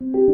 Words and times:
you 0.00 0.27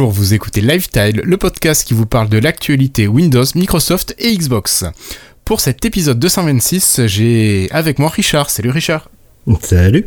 Bonjour, 0.00 0.14
vous 0.14 0.32
écoutez 0.32 0.62
Lifestyle, 0.62 1.20
le 1.22 1.36
podcast 1.36 1.86
qui 1.86 1.92
vous 1.92 2.06
parle 2.06 2.30
de 2.30 2.38
l'actualité 2.38 3.06
Windows, 3.06 3.44
Microsoft 3.54 4.14
et 4.18 4.34
Xbox. 4.34 4.86
Pour 5.44 5.60
cet 5.60 5.84
épisode 5.84 6.18
226, 6.18 7.02
j'ai 7.04 7.68
avec 7.70 7.98
moi 7.98 8.08
Richard. 8.08 8.48
Salut 8.48 8.70
Richard. 8.70 9.10
Salut. 9.60 10.06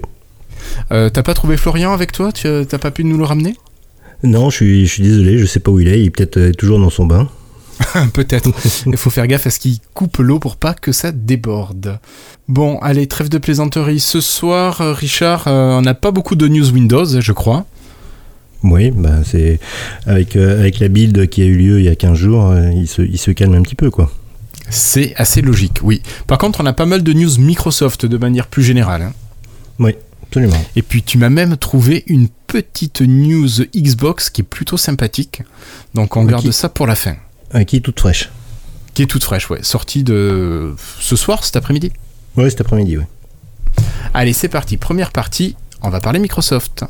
Euh, 0.92 1.12
t'as 1.12 1.22
pas 1.22 1.36
trouvé 1.36 1.58
Florian 1.58 1.94
avec 1.94 2.12
toi? 2.12 2.32
Tu 2.32 2.48
T'as 2.68 2.80
pas 2.80 2.90
pu 2.90 3.04
nous 3.04 3.20
le 3.20 3.24
ramener? 3.24 3.56
Non, 4.24 4.50
je 4.50 4.56
suis, 4.56 4.88
je 4.88 4.94
suis 4.94 5.04
désolé, 5.04 5.38
je 5.38 5.46
sais 5.46 5.60
pas 5.60 5.70
où 5.70 5.80
il 5.80 5.88
est. 5.88 6.00
Il 6.00 6.08
est 6.08 6.10
peut-être 6.10 6.38
euh, 6.38 6.52
toujours 6.54 6.80
dans 6.80 6.90
son 6.90 7.06
bain. 7.06 7.30
Peut-être. 8.14 8.50
Il 8.88 8.98
faut 8.98 9.12
faire 9.12 9.28
gaffe 9.28 9.46
à 9.46 9.52
ce 9.52 9.60
qu'il 9.60 9.78
coupe 9.94 10.18
l'eau 10.18 10.40
pour 10.40 10.56
pas 10.56 10.73
que 10.73 10.92
ça 10.92 11.12
déborde. 11.12 12.00
Bon, 12.48 12.80
allez, 12.80 13.06
trêve 13.06 13.30
de 13.30 13.38
plaisanterie. 13.38 14.00
Ce 14.00 14.22
soir, 14.22 14.82
euh, 14.82 14.92
Richard, 14.92 15.44
on 15.46 15.82
n'a 15.82 15.94
pas 15.94 16.10
beaucoup 16.10 16.34
de 16.34 16.48
news 16.48 16.72
Windows, 16.72 17.06
je 17.06 17.32
crois. 17.32 17.68
Oui, 18.63 18.91
bah 18.91 19.17
c'est 19.26 19.59
avec, 20.05 20.35
euh, 20.35 20.59
avec 20.59 20.80
la 20.80 20.88
build 20.88 21.27
qui 21.30 21.41
a 21.41 21.45
eu 21.45 21.55
lieu 21.58 21.80
il 21.80 21.85
y 21.85 21.90
a 21.90 21.95
15 21.95 22.17
jours, 22.17 22.49
euh, 22.49 22.72
il, 22.73 22.88
se, 22.88 23.02
il 23.02 23.17
se 23.17 23.31
calme 23.31 23.53
un 23.55 23.62
petit 23.62 23.76
peu 23.76 23.89
quoi. 23.91 24.12
C'est 24.70 25.13
assez 25.17 25.41
logique, 25.41 25.80
oui. 25.84 26.02
Par 26.27 26.38
contre, 26.38 26.61
on 26.61 26.66
a 26.66 26.73
pas 26.73 26.86
mal 26.86 27.03
de 27.03 27.14
news 27.14 27.38
Microsoft 27.39 28.05
de 28.05 28.17
manière 28.17 28.47
plus 28.47 28.64
générale. 28.64 29.02
Hein. 29.02 29.14
Oui, 29.80 29.95
absolument. 30.23 30.64
Et 30.75 30.81
puis 30.81 31.03
tu 31.03 31.17
m'as 31.17 31.30
même 31.30 31.58
trouvé 31.58 32.03
une 32.08 32.30
petite 32.47 33.02
news 33.02 33.50
Xbox 33.75 34.30
qui 34.30 34.42
est 34.42 34.45
plutôt 34.45 34.77
sympathique. 34.77 35.42
Donc 35.94 36.16
on 36.16 36.23
garde 36.23 36.50
ça 36.52 36.70
pour 36.70 36.88
la 36.88 36.95
fin. 36.95 37.16
qui 37.67 37.77
est 37.77 37.81
toute 37.81 38.00
fraîche. 38.00 38.30
Qui 38.94 39.02
est 39.03 39.08
toute 39.08 39.23
fraîche, 39.23 39.50
ouais. 39.50 39.59
Sortie 39.64 40.03
de 40.03 40.73
ce 41.00 41.16
soir, 41.16 41.44
cet 41.44 41.55
après-midi. 41.58 41.92
Oui, 42.38 42.50
cet 42.50 42.61
après-midi, 42.61 42.98
oui. 42.98 43.03
Allez, 44.14 44.33
c'est 44.33 44.50
parti. 44.50 44.77
Première 44.77 45.11
partie, 45.11 45.55
on 45.81 45.89
va 45.89 46.00
parler 46.00 46.20
Microsoft. 46.20 46.86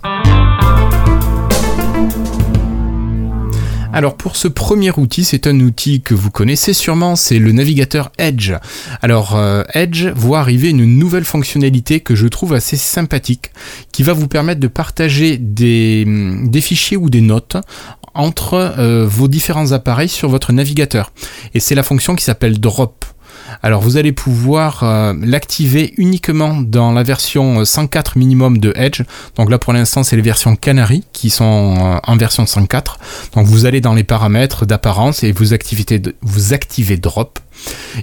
Alors 3.93 4.17
pour 4.17 4.35
ce 4.35 4.47
premier 4.47 4.89
outil, 4.91 5.23
c'est 5.23 5.45
un 5.45 5.59
outil 5.59 6.01
que 6.01 6.15
vous 6.15 6.31
connaissez 6.31 6.73
sûrement, 6.73 7.15
c'est 7.15 7.37
le 7.37 7.51
navigateur 7.51 8.11
Edge. 8.17 8.53
Alors 9.03 9.35
euh, 9.35 9.61
Edge 9.75 10.07
voit 10.15 10.39
arriver 10.39 10.71
une 10.71 10.85
nouvelle 10.85 11.25
fonctionnalité 11.25 11.99
que 11.99 12.15
je 12.15 12.27
trouve 12.27 12.53
assez 12.53 12.75
sympathique, 12.75 13.51
qui 13.91 14.01
va 14.01 14.13
vous 14.13 14.27
permettre 14.27 14.59
de 14.59 14.67
partager 14.67 15.37
des, 15.37 16.05
des 16.43 16.61
fichiers 16.61 16.97
ou 16.97 17.11
des 17.11 17.21
notes 17.21 17.57
entre 18.15 18.55
euh, 18.55 19.05
vos 19.07 19.27
différents 19.27 19.73
appareils 19.73 20.09
sur 20.09 20.27
votre 20.27 20.53
navigateur. 20.53 21.11
Et 21.53 21.59
c'est 21.59 21.75
la 21.75 21.83
fonction 21.83 22.15
qui 22.15 22.23
s'appelle 22.23 22.59
Drop. 22.59 23.05
Alors 23.61 23.81
vous 23.81 23.97
allez 23.97 24.11
pouvoir 24.11 24.83
euh, 24.83 25.13
l'activer 25.21 25.93
uniquement 25.97 26.61
dans 26.61 26.91
la 26.91 27.03
version 27.03 27.63
104 27.63 28.17
minimum 28.17 28.57
de 28.57 28.73
Edge. 28.75 29.03
Donc 29.35 29.49
là 29.49 29.57
pour 29.57 29.73
l'instant 29.73 30.03
c'est 30.03 30.15
les 30.15 30.21
versions 30.21 30.55
Canary 30.55 31.03
qui 31.13 31.29
sont 31.29 31.75
euh, 31.77 31.97
en 32.03 32.17
version 32.17 32.45
104. 32.45 32.99
Donc 33.35 33.45
vous 33.45 33.65
allez 33.65 33.81
dans 33.81 33.93
les 33.93 34.03
paramètres 34.03 34.65
d'apparence 34.65 35.23
et 35.23 35.31
vous 35.31 35.53
activez, 35.53 35.85
vous 36.21 36.53
activez 36.53 36.97
Drop 36.97 37.39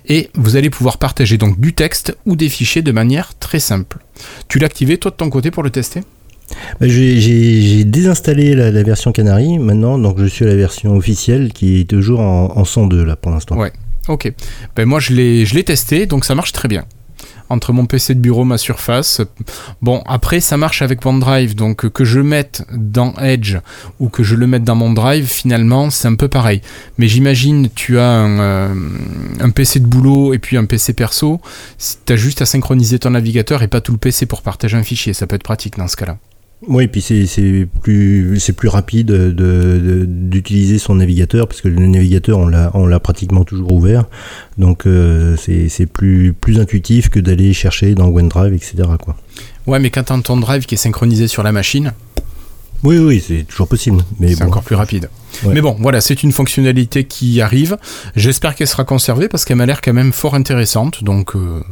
et 0.09 0.31
vous 0.35 0.57
allez 0.57 0.71
pouvoir 0.71 0.99
partager 0.99 1.39
donc 1.39 1.59
du 1.59 1.75
texte 1.75 2.17
ou 2.27 2.37
des 2.37 2.49
fichiers 2.49 2.83
de 2.83 2.93
manière 2.93 3.33
très 3.39 3.61
simple. 3.61 3.99
Tu 4.49 4.59
l'as 4.59 4.67
activé 4.67 4.99
toi 4.99 5.11
de 5.11 5.17
ton 5.17 5.31
côté 5.31 5.51
pour 5.51 5.63
le 5.63 5.71
tester? 5.71 6.03
Bah, 6.81 6.89
j'ai 6.89 7.85
désinstallé 7.85 8.55
la, 8.55 8.83
version 8.83 9.13
Canary 9.13 9.59
maintenant, 9.59 9.99
donc 9.99 10.19
je 10.19 10.27
suis 10.27 10.45
à 10.45 10.49
la 10.49 10.57
version 10.57 10.97
officielle 10.97 11.53
qui 11.53 11.81
est 11.81 11.85
toujours 11.85 12.21
en, 12.21 12.57
en 12.57 12.65
102 12.65 13.05
là 13.05 13.17
pour 13.17 13.31
l'instant. 13.31 13.57
Ouais, 13.57 13.73
Ok. 14.09 14.33
Ben 14.77 14.87
moi 14.87 15.01
je 15.01 15.13
l'ai 15.13 15.65
testé, 15.65 16.07
donc 16.07 16.25
ça 16.25 16.35
marche 16.35 16.53
très 16.53 16.69
bien. 16.69 16.85
Entre 17.49 17.73
mon 17.73 17.85
PC 17.85 18.15
de 18.15 18.21
bureau, 18.21 18.45
ma 18.45 18.59
surface. 18.59 19.21
Bon, 19.83 20.05
après 20.07 20.39
ça 20.39 20.57
marche 20.57 20.83
avec 20.83 21.05
OneDrive, 21.05 21.57
donc 21.57 21.89
que 21.89 22.05
je 22.05 22.21
mette 22.21 22.65
dans 22.73 23.13
Edge 23.15 23.57
ou 23.99 24.09
que 24.09 24.23
je 24.23 24.37
le 24.37 24.47
mette 24.47 24.63
dans 24.63 24.77
mon 24.77 24.93
Drive, 24.93 25.27
finalement 25.27 25.91
c'est 25.91 26.07
un 26.07 26.15
peu 26.15 26.29
pareil. 26.29 26.61
Mais 26.97 27.09
j'imagine 27.09 27.69
tu 27.75 27.99
as 27.99 28.09
un, 28.09 28.39
euh, 28.39 29.51
PC 29.53 29.81
de 29.81 29.87
boulot 29.87 30.33
et 30.33 30.39
puis 30.39 30.57
un 30.57 30.65
PC 30.65 30.93
perso, 30.93 31.41
tu 32.07 32.13
as 32.13 32.17
juste 32.17 32.41
à 32.41 32.47
synchroniser 32.47 33.01
ton 33.01 33.11
navigateur 33.11 33.63
et 33.63 33.69
pas 33.69 33.81
tout 33.81 33.93
le 33.93 33.99
PC 33.99 34.27
pour 34.27 34.43
partager 34.43 34.77
un 34.77 34.85
fichier, 34.85 35.13
ça 35.13 35.27
peut 35.27 35.35
être 35.35 35.43
pratique 35.43 35.77
dans 35.77 35.89
ce 35.89 35.97
cas-là. 35.97 36.19
Oui, 36.69 36.85
et 36.85 36.89
puis 36.89 37.01
c'est 37.01 37.67
plus, 37.83 38.53
plus 38.55 38.69
rapide 38.69 39.11
d'utiliser 39.11 40.79
son 40.79 40.97
navigateur, 40.97 41.49
parce 41.49 41.63
que 41.63 41.69
le 41.69 41.87
navigateur, 41.87 42.39
on 42.39 42.87
l'a 42.87 43.01
pratiquement 43.01 43.45
toujours 43.45 43.73
ouvert. 43.73 44.05
Donc 44.59 44.87
euh, 44.87 45.37
c'est 45.39 45.87
plus, 45.87 46.35
plus 46.35 46.61
intuitif 46.61 47.09
que 47.09 47.19
d'aller 47.19 47.55
chercher 47.55 47.95
dans 47.95 48.09
OneDrive, 48.09 48.53
etc. 48.53 48.75
Quoi. 49.03 49.17
Ouais, 49.67 49.79
mais 49.79 49.91
quand 49.91 50.05
tu 50.05 50.23
ton 50.23 50.37
drive 50.37 50.67
qui 50.67 50.75
est 50.75 50.79
synchronisé 50.79 51.29
sur 51.29 51.43
la 51.43 51.53
machine. 51.53 51.93
Oui, 52.83 52.99
oui, 52.99 53.23
c'est 53.27 53.45
toujours 53.45 53.69
possible. 53.69 54.03
C'est 54.21 54.43
encore 54.43 54.63
plus 54.63 54.75
rapide. 54.75 55.09
Mais 55.47 55.61
bon, 55.61 55.77
voilà, 55.81 56.01
c'est 56.01 56.23
une 56.23 56.33
fonctionnalité 56.33 57.05
qui 57.05 57.41
arrive. 57.41 57.79
J'espère 58.17 58.55
qu'elle 58.55 58.67
sera 58.67 58.85
conservée 58.85 59.29
parce 59.29 59.45
qu'elle 59.45 59.59
m'a 59.59 59.67
l'air 59.67 59.81
quand 59.81 59.93
même 59.95 60.13
fort 60.13 60.35
intéressante. 60.35 61.05
Donc. 61.05 61.37
Euh, 61.37 61.63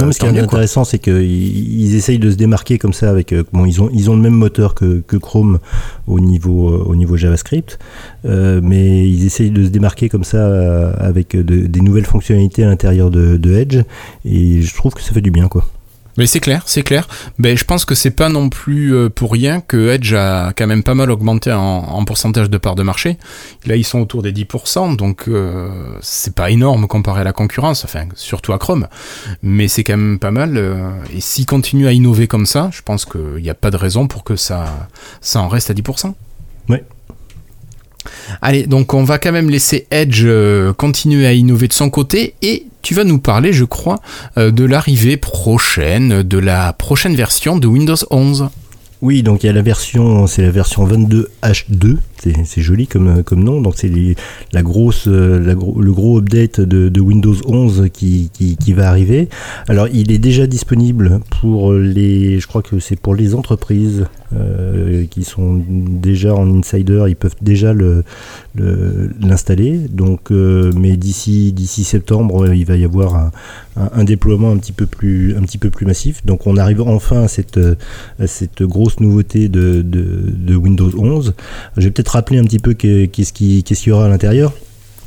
non, 0.00 0.10
ce 0.10 0.18
qui 0.18 0.24
est 0.24 0.38
intéressant, 0.38 0.84
c'est 0.84 0.98
qu'ils 0.98 1.20
ils 1.22 1.94
essayent 1.94 2.18
de 2.18 2.30
se 2.30 2.36
démarquer 2.36 2.78
comme 2.78 2.94
ça 2.94 3.10
avec. 3.10 3.32
Euh, 3.32 3.44
bon, 3.52 3.66
ils 3.66 3.82
ont, 3.82 3.90
ils 3.92 4.10
ont 4.10 4.16
le 4.16 4.22
même 4.22 4.34
moteur 4.34 4.74
que, 4.74 5.02
que 5.06 5.16
Chrome 5.16 5.58
au 6.06 6.18
niveau, 6.18 6.70
euh, 6.70 6.84
au 6.86 6.96
niveau 6.96 7.16
JavaScript, 7.16 7.78
euh, 8.24 8.60
mais 8.62 9.06
ils 9.06 9.26
essayent 9.26 9.50
de 9.50 9.64
se 9.64 9.68
démarquer 9.68 10.08
comme 10.08 10.24
ça 10.24 10.92
avec 10.92 11.36
des 11.36 11.80
nouvelles 11.80 12.06
fonctionnalités 12.06 12.64
à 12.64 12.68
l'intérieur 12.68 13.10
de, 13.10 13.36
de 13.36 13.52
Edge, 13.52 13.80
et 14.24 14.62
je 14.62 14.74
trouve 14.74 14.94
que 14.94 15.02
ça 15.02 15.12
fait 15.12 15.20
du 15.20 15.30
bien, 15.30 15.48
quoi. 15.48 15.66
Mais 16.18 16.26
c'est 16.26 16.40
clair, 16.40 16.62
c'est 16.66 16.82
clair. 16.82 17.08
Ben, 17.38 17.56
je 17.56 17.64
pense 17.64 17.84
que 17.84 17.94
c'est 17.94 18.10
pas 18.10 18.28
non 18.28 18.50
plus 18.50 18.94
euh, 18.94 19.08
pour 19.08 19.32
rien 19.32 19.60
que 19.60 19.88
Edge 19.90 20.12
a 20.12 20.52
quand 20.54 20.66
même 20.66 20.82
pas 20.82 20.94
mal 20.94 21.10
augmenté 21.10 21.50
en, 21.52 22.04
pourcentage 22.04 22.50
de 22.50 22.58
part 22.58 22.74
de 22.74 22.82
marché. 22.82 23.16
Là, 23.64 23.76
ils 23.76 23.84
sont 23.84 24.00
autour 24.00 24.22
des 24.22 24.32
10%, 24.32 24.96
donc 24.96 25.28
euh, 25.28 25.70
c'est 26.00 26.34
pas 26.34 26.50
énorme 26.50 26.86
comparé 26.86 27.22
à 27.22 27.24
la 27.24 27.32
concurrence, 27.32 27.84
enfin, 27.84 28.06
surtout 28.14 28.52
à 28.52 28.58
Chrome. 28.58 28.88
Mais 29.42 29.68
c'est 29.68 29.84
quand 29.84 29.96
même 29.96 30.18
pas 30.18 30.30
mal. 30.30 30.56
Euh, 30.56 30.90
et 31.14 31.20
s'ils 31.20 31.46
continuent 31.46 31.86
à 31.86 31.92
innover 31.92 32.26
comme 32.26 32.46
ça, 32.46 32.68
je 32.72 32.82
pense 32.82 33.04
qu'il 33.04 33.42
n'y 33.42 33.50
a 33.50 33.54
pas 33.54 33.70
de 33.70 33.76
raison 33.76 34.06
pour 34.06 34.24
que 34.24 34.36
ça, 34.36 34.88
ça 35.20 35.40
en 35.40 35.48
reste 35.48 35.70
à 35.70 35.74
10%. 35.74 36.12
Oui. 36.68 36.78
Allez, 38.40 38.66
donc 38.66 38.94
on 38.94 39.04
va 39.04 39.18
quand 39.18 39.32
même 39.32 39.50
laisser 39.50 39.86
Edge 39.90 40.26
continuer 40.76 41.26
à 41.26 41.32
innover 41.32 41.68
de 41.68 41.72
son 41.72 41.90
côté 41.90 42.34
et 42.42 42.66
tu 42.82 42.94
vas 42.94 43.04
nous 43.04 43.18
parler, 43.18 43.52
je 43.52 43.64
crois, 43.64 44.00
euh, 44.36 44.50
de 44.50 44.64
l'arrivée 44.64 45.16
prochaine, 45.16 46.22
de 46.22 46.38
la 46.38 46.72
prochaine 46.72 47.14
version 47.14 47.56
de 47.56 47.66
Windows 47.66 47.96
11. 48.10 48.48
Oui, 49.00 49.22
donc 49.22 49.42
il 49.42 49.46
y 49.46 49.48
a 49.48 49.52
la 49.52 49.62
version, 49.62 50.26
c'est 50.26 50.42
la 50.42 50.50
version 50.50 50.86
22H2, 50.86 51.96
c'est 52.44 52.62
joli 52.62 52.86
comme, 52.86 53.22
comme 53.22 53.42
nom, 53.42 53.60
donc 53.60 53.74
c'est 53.76 53.90
la 54.52 54.62
grosse, 54.62 55.08
euh, 55.08 55.38
la 55.38 55.54
le 55.54 55.92
gros 55.92 56.18
update 56.18 56.60
de, 56.60 57.00
Windows 57.00 57.34
11 57.46 57.88
qui, 57.92 58.30
qui, 58.32 58.72
va 58.72 58.88
arriver. 58.88 59.28
Alors 59.68 59.88
il 59.92 60.12
est 60.12 60.18
déjà 60.18 60.46
disponible 60.46 61.20
pour 61.40 61.72
les, 61.72 62.38
je 62.38 62.46
crois 62.46 62.62
que 62.62 62.78
c'est 62.78 62.98
pour 62.98 63.14
les 63.14 63.34
entreprises 63.34 64.06
euh, 64.34 65.04
qui 65.10 65.24
sont 65.24 65.62
déjà 65.68 66.34
en 66.34 66.58
insider, 66.58 67.04
ils 67.08 67.16
peuvent 67.16 67.36
déjà 67.42 67.74
l'installer. 69.20 69.78
Donc, 69.90 70.30
euh, 70.30 70.72
mais 70.76 70.96
d'ici 70.96 71.52
d'ici 71.52 71.84
septembre, 71.84 72.54
il 72.54 72.64
va 72.64 72.76
y 72.76 72.84
avoir 72.84 73.30
un, 73.76 74.04
déploiement 74.04 74.50
un 74.50 74.56
petit 74.56 74.72
peu 74.72 74.86
plus 74.86 75.36
un 75.36 75.42
petit 75.42 75.58
peu 75.58 75.70
plus 75.70 75.84
massif. 75.84 76.24
Donc, 76.24 76.46
on 76.46 76.56
arrive 76.56 76.80
enfin 76.82 77.24
à 77.24 77.28
cette 77.28 77.60
cette 78.26 78.62
grosse 78.62 79.00
nouveauté 79.00 79.48
de, 79.48 79.82
de, 79.82 80.54
Windows 80.56 80.90
11. 80.96 81.34
Je 81.76 81.82
vais 81.82 81.90
peut-être 81.90 82.11
rappeler 82.12 82.38
un 82.38 82.44
petit 82.44 82.58
peu 82.58 82.74
qu'est-ce 82.74 83.32
qu'il 83.32 83.62
y 83.86 83.90
aura 83.90 84.06
à 84.06 84.08
l'intérieur. 84.08 84.52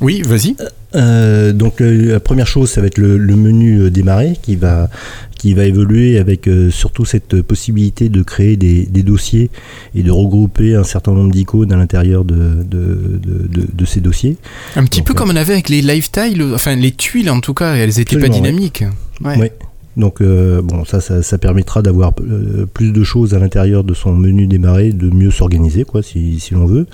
Oui, 0.00 0.22
vas-y. 0.22 0.56
Euh, 0.94 1.52
donc 1.52 1.80
la 1.80 2.20
première 2.20 2.46
chose, 2.46 2.70
ça 2.70 2.80
va 2.80 2.86
être 2.86 2.98
le, 2.98 3.16
le 3.16 3.36
menu 3.36 3.90
démarrer 3.90 4.36
qui 4.40 4.56
va 4.56 4.88
qui 5.36 5.54
va 5.54 5.64
évoluer 5.64 6.18
avec 6.18 6.48
euh, 6.48 6.70
surtout 6.70 7.04
cette 7.04 7.40
possibilité 7.42 8.08
de 8.08 8.22
créer 8.22 8.56
des, 8.56 8.86
dossiers 9.02 9.50
et 9.94 10.02
de 10.02 10.10
regrouper 10.10 10.74
un 10.74 10.84
certain 10.84 11.12
nombre 11.12 11.30
d'icônes 11.30 11.72
à 11.72 11.76
l'intérieur 11.76 12.24
de, 12.24 12.64
de, 12.64 13.84
ces 13.84 14.00
dossiers. 14.00 14.36
Un 14.74 14.84
petit 14.84 15.02
peu 15.02 15.14
comme 15.14 15.30
on 15.30 15.36
avait 15.36 15.52
avec 15.52 15.68
les 15.68 15.82
lifestyle, 15.82 16.42
enfin 16.54 16.74
les 16.74 16.90
tuiles 16.90 17.30
en 17.30 17.40
tout 17.40 17.54
cas, 17.54 17.74
elles 17.74 18.00
étaient 18.00 18.18
pas 18.18 18.28
dynamiques. 18.28 18.84
Ouais. 19.22 19.52
Donc 19.96 20.22
bon, 20.22 20.84
ça, 20.84 21.00
ça, 21.00 21.38
permettra 21.38 21.80
d'avoir 21.80 22.12
plus 22.12 22.92
de 22.92 23.02
choses 23.02 23.32
à 23.32 23.38
l'intérieur 23.38 23.82
de 23.82 23.94
son 23.94 24.12
menu 24.12 24.46
démarrer, 24.46 24.92
de 24.92 25.08
mieux 25.08 25.30
s'organiser, 25.30 25.84
quoi, 25.84 26.02
si, 26.02 26.38
si 26.38 26.52
l'on 26.52 26.66
veut. 26.66 26.86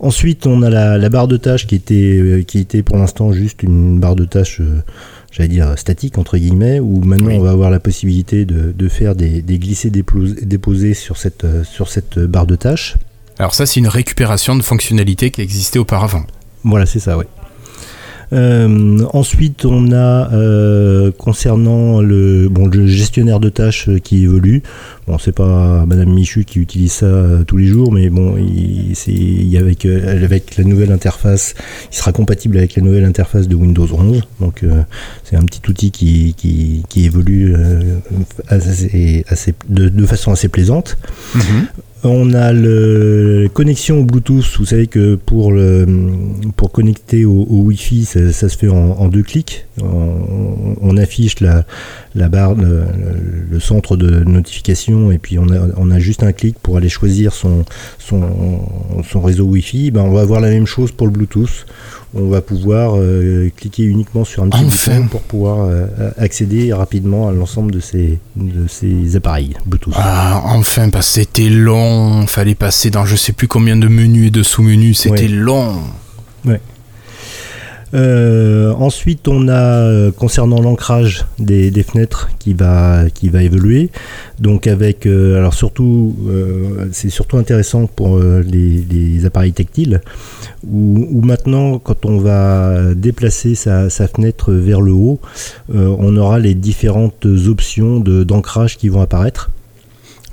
Ensuite, 0.00 0.46
on 0.46 0.62
a 0.62 0.70
la, 0.70 1.08
barre 1.08 1.28
de 1.28 1.36
tâches 1.36 1.66
qui 1.66 1.76
était, 1.76 2.44
qui 2.46 2.58
était 2.58 2.82
pour 2.82 2.96
l'instant 2.96 3.32
juste 3.32 3.62
une 3.62 4.00
barre 4.00 4.16
de 4.16 4.24
tâches 4.24 4.60
j'allais 5.30 5.48
dire 5.48 5.78
statique 5.78 6.18
entre 6.18 6.38
guillemets, 6.38 6.80
où 6.80 7.00
maintenant 7.02 7.32
on 7.32 7.42
va 7.42 7.50
avoir 7.50 7.70
la 7.70 7.80
possibilité 7.80 8.44
de, 8.44 8.88
faire 8.88 9.14
des, 9.14 9.42
des 9.42 9.58
glissés 9.58 9.90
déposés 9.90 10.94
sur 10.94 11.16
cette, 11.16 11.46
sur 11.64 11.88
cette 11.88 12.18
barre 12.18 12.46
de 12.46 12.56
tâches. 12.56 12.96
Alors 13.38 13.54
ça 13.54 13.66
c'est 13.66 13.80
une 13.80 13.88
récupération 13.88 14.56
de 14.56 14.62
fonctionnalités 14.62 15.30
qui 15.30 15.42
existait 15.42 15.78
auparavant. 15.78 16.24
Voilà, 16.64 16.86
c'est 16.86 17.00
ça, 17.00 17.16
oui. 17.18 17.24
Euh, 18.32 18.98
ensuite, 19.12 19.64
on 19.64 19.92
a 19.92 20.32
euh, 20.32 21.12
concernant 21.12 22.00
le, 22.00 22.48
bon, 22.48 22.66
le 22.66 22.86
gestionnaire 22.86 23.40
de 23.40 23.48
tâches 23.48 23.88
qui 24.02 24.24
évolue. 24.24 24.62
Bon, 25.06 25.18
c'est 25.18 25.34
pas 25.34 25.86
Madame 25.86 26.10
Michu 26.10 26.44
qui 26.44 26.58
utilise 26.58 26.92
ça 26.92 27.06
euh, 27.06 27.44
tous 27.44 27.56
les 27.56 27.66
jours, 27.66 27.92
mais 27.92 28.10
bon, 28.10 28.36
il, 28.36 28.94
il 29.06 29.56
avec, 29.56 29.86
avec 29.86 30.56
la 30.56 30.64
nouvelle 30.64 30.90
interface, 30.90 31.54
il 31.92 31.96
sera 31.96 32.12
compatible 32.12 32.58
avec 32.58 32.74
la 32.74 32.82
nouvelle 32.82 33.04
interface 33.04 33.46
de 33.46 33.54
Windows 33.54 33.88
11. 33.92 34.22
Donc, 34.40 34.64
c'est 35.24 35.36
un 35.36 35.44
petit 35.44 35.62
outil 35.68 35.90
qui, 35.90 36.34
qui, 36.36 36.82
qui 36.88 37.04
évolue 37.04 37.54
assez, 38.48 39.24
assez, 39.28 39.54
de, 39.68 40.06
façon 40.06 40.32
assez 40.32 40.48
plaisante. 40.48 40.98
Mm-hmm. 41.36 41.66
On 42.04 42.34
a 42.34 42.52
la 42.52 43.48
connexion 43.48 44.00
au 44.00 44.04
Bluetooth. 44.04 44.44
Vous 44.58 44.66
savez 44.66 44.86
que 44.86 45.14
pour, 45.16 45.50
le, 45.50 45.86
pour 46.56 46.70
connecter 46.70 47.24
au, 47.24 47.46
Wi-Fi, 47.48 48.04
ça, 48.04 48.48
se 48.48 48.56
fait 48.56 48.68
en, 48.68 49.08
deux 49.08 49.22
clics. 49.22 49.66
On, 49.82 50.96
affiche 50.98 51.40
la, 51.40 51.64
barre, 52.28 52.54
le, 52.54 53.58
centre 53.60 53.96
de 53.96 54.24
notification, 54.24 55.10
et 55.10 55.18
puis 55.18 55.38
on 55.38 55.48
a, 55.48 55.58
on 55.76 55.98
juste 55.98 56.22
un 56.22 56.32
clic 56.32 56.58
pour 56.58 56.76
aller 56.76 56.88
choisir 56.88 57.32
son, 57.32 57.64
son, 57.98 58.22
son 59.10 59.20
réseau 59.20 59.44
Wi-Fi. 59.44 59.90
Ben, 59.90 60.02
on 60.02 60.12
va 60.12 60.20
avoir 60.20 60.40
la 60.40 60.50
même 60.50 60.66
chose 60.66 60.92
pour 60.92 61.06
le 61.06 61.12
Bluetooth 61.12 61.66
on 62.14 62.28
va 62.28 62.40
pouvoir 62.40 62.96
euh, 62.96 63.50
cliquer 63.56 63.82
uniquement 63.84 64.24
sur 64.24 64.42
un 64.42 64.48
petit 64.48 64.64
bouton 64.64 65.08
pour 65.08 65.22
pouvoir 65.22 65.68
euh, 65.68 65.86
accéder 66.16 66.72
rapidement 66.72 67.28
à 67.28 67.32
l'ensemble 67.32 67.72
de 67.72 67.80
ces, 67.80 68.18
de 68.36 68.66
ces 68.68 69.16
appareils 69.16 69.54
Bluetooth. 69.66 69.94
Ah, 69.96 70.42
enfin, 70.44 70.88
parce 70.90 71.08
que 71.08 71.12
c'était 71.14 71.48
long, 71.48 72.26
fallait 72.26 72.54
passer 72.54 72.90
dans 72.90 73.04
je 73.04 73.16
sais 73.16 73.32
plus 73.32 73.48
combien 73.48 73.76
de 73.76 73.88
menus 73.88 74.28
et 74.28 74.30
de 74.30 74.42
sous-menus, 74.42 75.00
c'était 75.00 75.28
long. 75.28 75.82
Ouais. 76.44 76.60
Euh, 77.94 78.72
ensuite, 78.72 79.28
on 79.28 79.48
a 79.48 79.52
euh, 79.54 80.10
concernant 80.10 80.60
l'ancrage 80.60 81.24
des, 81.38 81.70
fenêtres 81.82 82.30
qui 82.38 82.52
va 82.52 83.04
qui 83.12 83.28
va 83.28 83.42
évoluer. 83.42 83.90
Donc 84.40 84.66
avec 84.66 85.06
euh, 85.06 85.38
alors 85.38 85.54
surtout 85.54 86.16
c'est 86.92 87.10
surtout 87.10 87.36
intéressant 87.36 87.86
pour 87.86 88.18
les, 88.18 89.24
appareils 89.24 89.52
tactiles 89.52 90.00
où, 90.68 91.20
maintenant 91.22 91.78
quand 91.78 92.04
on 92.04 92.18
va 92.18 92.94
déplacer 92.94 93.54
sa, 93.54 93.88
fenêtre 93.88 94.52
vers 94.52 94.80
le 94.80 94.92
haut, 94.92 95.20
on 95.72 96.16
aura 96.16 96.38
les 96.38 96.54
différentes 96.54 97.26
options 97.48 98.00
d'ancrage 98.00 98.76
qui 98.76 98.88
vont 98.88 99.00
apparaître. 99.00 99.50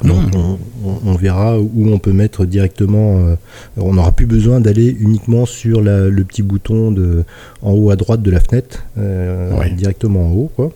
Donc 0.01 0.33
hmm. 0.33 0.57
on, 1.05 1.13
verra 1.13 1.59
où 1.59 1.87
on 1.87 1.99
peut 1.99 2.13
mettre 2.13 2.45
directement. 2.45 3.19
Euh, 3.19 3.35
on 3.77 3.93
n'aura 3.93 4.11
plus 4.11 4.25
besoin 4.25 4.59
d'aller 4.59 4.95
uniquement 4.99 5.45
sur 5.45 5.81
le 5.81 6.23
petit 6.23 6.41
bouton 6.41 6.91
de, 6.91 7.23
en 7.61 7.73
haut 7.73 7.91
à 7.91 7.95
droite 7.95 8.21
de 8.21 8.31
la 8.31 8.39
fenêtre, 8.39 8.85
euh, 8.97 9.69
directement 9.69 10.27
en 10.27 10.31
haut. 10.31 10.51
Quoi. 10.55 10.71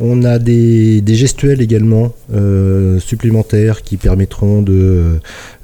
On 0.00 0.24
a 0.24 0.38
des, 0.38 1.02
gestuels 1.06 1.60
également 1.62 2.12
euh, 2.32 2.98
supplémentaires 2.98 3.82
qui 3.82 3.96
permettront 3.96 4.60
de, 4.60 5.20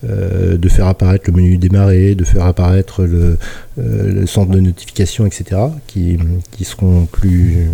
euh, 0.09 0.57
de 0.57 0.69
faire 0.69 0.87
apparaître 0.87 1.25
le 1.29 1.37
menu 1.37 1.59
démarrer, 1.59 2.15
de 2.15 2.25
faire 2.25 2.45
apparaître 2.45 3.03
le, 3.03 3.37
euh, 3.79 4.27
centre 4.27 4.53
de 4.53 4.61
notification, 4.61 5.27
etc. 5.27 5.61
qui, 5.87 6.19
seront 6.63 7.07
plus. 7.07 7.69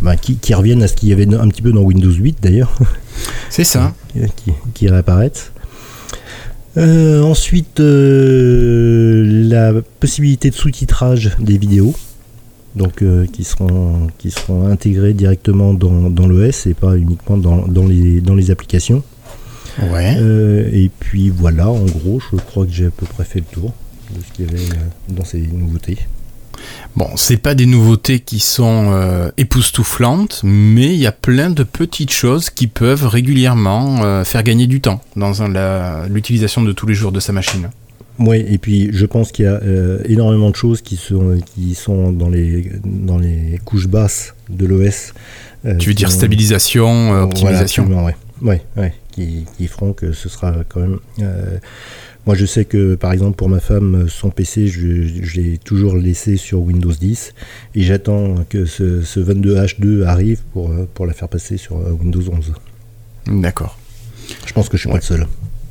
Bah, 0.00 0.16
qui, 0.16 0.54
reviennent 0.54 0.82
à 0.82 0.88
ce 0.88 0.94
qu'il 0.94 1.10
y 1.10 1.12
avait 1.12 1.32
un 1.34 1.48
petit 1.48 1.62
peu 1.62 1.72
dans 1.72 1.82
Windows 1.82 2.12
8 2.12 2.38
d'ailleurs. 2.40 2.74
C'est 3.50 3.64
ça. 3.64 3.94
qui, 4.36 4.52
qui 4.72 4.88
réapparaissent. 4.88 5.52
ensuite, 6.76 7.78
la 7.78 9.74
possibilité 10.00 10.48
de 10.48 10.54
sous-titrage 10.54 11.36
des 11.40 11.58
vidéos 11.58 11.94
donc 12.76 13.02
euh, 13.02 13.26
qui 13.26 13.44
seront 13.44 14.08
qui 14.18 14.30
seront 14.30 14.66
intégrés 14.68 15.12
directement 15.12 15.74
dans, 15.74 16.10
dans 16.10 16.26
l'OS 16.26 16.66
et 16.66 16.74
pas 16.74 16.96
uniquement 16.96 17.36
dans, 17.36 17.66
dans, 17.66 17.86
les, 17.86 18.20
dans 18.20 18.34
les 18.34 18.50
applications. 18.50 19.02
Ouais. 19.82 20.16
Euh, 20.18 20.68
et 20.72 20.90
puis 21.00 21.30
voilà, 21.30 21.68
en 21.68 21.84
gros, 21.84 22.20
je 22.20 22.36
crois 22.36 22.66
que 22.66 22.72
j'ai 22.72 22.86
à 22.86 22.90
peu 22.90 23.06
près 23.06 23.24
fait 23.24 23.40
le 23.40 23.46
tour 23.46 23.72
de 24.14 24.20
ce 24.22 24.32
qu'il 24.32 24.46
y 24.46 24.48
avait 24.48 24.72
euh, 24.72 24.82
dans 25.08 25.24
ces 25.24 25.38
nouveautés. 25.38 25.98
Bon, 26.94 27.08
c'est 27.16 27.38
pas 27.38 27.54
des 27.54 27.64
nouveautés 27.64 28.20
qui 28.20 28.38
sont 28.38 29.30
époustouflantes, 29.38 30.42
mais 30.44 30.88
il 30.88 31.00
y 31.00 31.06
a 31.06 31.12
plein 31.12 31.48
de 31.48 31.62
petites 31.62 32.10
choses 32.10 32.50
qui 32.50 32.66
peuvent 32.66 33.06
régulièrement 33.06 34.24
faire 34.24 34.42
gagner 34.42 34.66
du 34.66 34.82
temps 34.82 35.00
dans 35.16 35.32
l'utilisation 36.10 36.60
de 36.60 36.72
tous 36.72 36.86
les 36.86 36.92
jours 36.92 37.12
de 37.12 37.20
sa 37.20 37.32
machine. 37.32 37.70
Oui, 38.20 38.44
et 38.46 38.58
puis 38.58 38.90
je 38.92 39.06
pense 39.06 39.32
qu'il 39.32 39.46
y 39.46 39.48
a 39.48 39.62
euh, 39.62 40.02
énormément 40.04 40.50
de 40.50 40.56
choses 40.56 40.82
qui 40.82 40.96
sont, 40.96 41.38
qui 41.54 41.74
sont 41.74 42.12
dans, 42.12 42.28
les, 42.28 42.70
dans 42.84 43.16
les 43.16 43.58
couches 43.64 43.88
basses 43.88 44.34
de 44.50 44.66
l'OS. 44.66 45.14
Euh, 45.64 45.76
tu 45.76 45.88
veux 45.88 45.94
dire 45.94 46.12
stabilisation, 46.12 47.14
euh, 47.14 47.22
optimisation 47.22 47.86
Voilà, 47.86 48.14
ouais. 48.42 48.62
Ouais, 48.76 48.94
qui, 49.10 49.46
qui, 49.56 49.66
feront 49.66 49.94
que 49.94 50.12
ce 50.12 50.28
sera 50.28 50.54
quand 50.68 50.80
même. 50.80 50.98
moi, 52.26 52.34
je 52.34 52.44
sais 52.44 52.66
que 52.66 52.94
par 52.94 53.12
exemple 53.12 53.36
pour 53.36 53.48
ma 53.48 53.60
femme, 53.60 54.06
son 54.08 54.28
PC, 54.28 54.66
je, 54.66 55.40
l'ai 55.40 55.56
toujours 55.56 55.96
laissé 55.96 56.36
sur 56.36 56.60
Windows 56.60 56.92
10 56.92 57.32
et 57.74 57.82
j'attends 57.82 58.34
que 58.50 58.66
ce, 58.66 59.00
ce 59.00 59.20
22H2 59.20 60.04
arrive 60.04 60.42
pour, 60.52 60.70
pour 60.92 61.06
la 61.06 61.14
faire 61.14 61.28
passer 61.28 61.56
sur 61.56 61.76
Windows 61.98 62.22
11. 62.30 62.52
D'accord. 63.28 63.78
Je 64.44 64.52
pense 64.52 64.68
que 64.68 64.76
je 64.76 64.82
suis 64.82 64.90
pas 64.90 64.96
le 64.96 65.02
seul. 65.02 65.26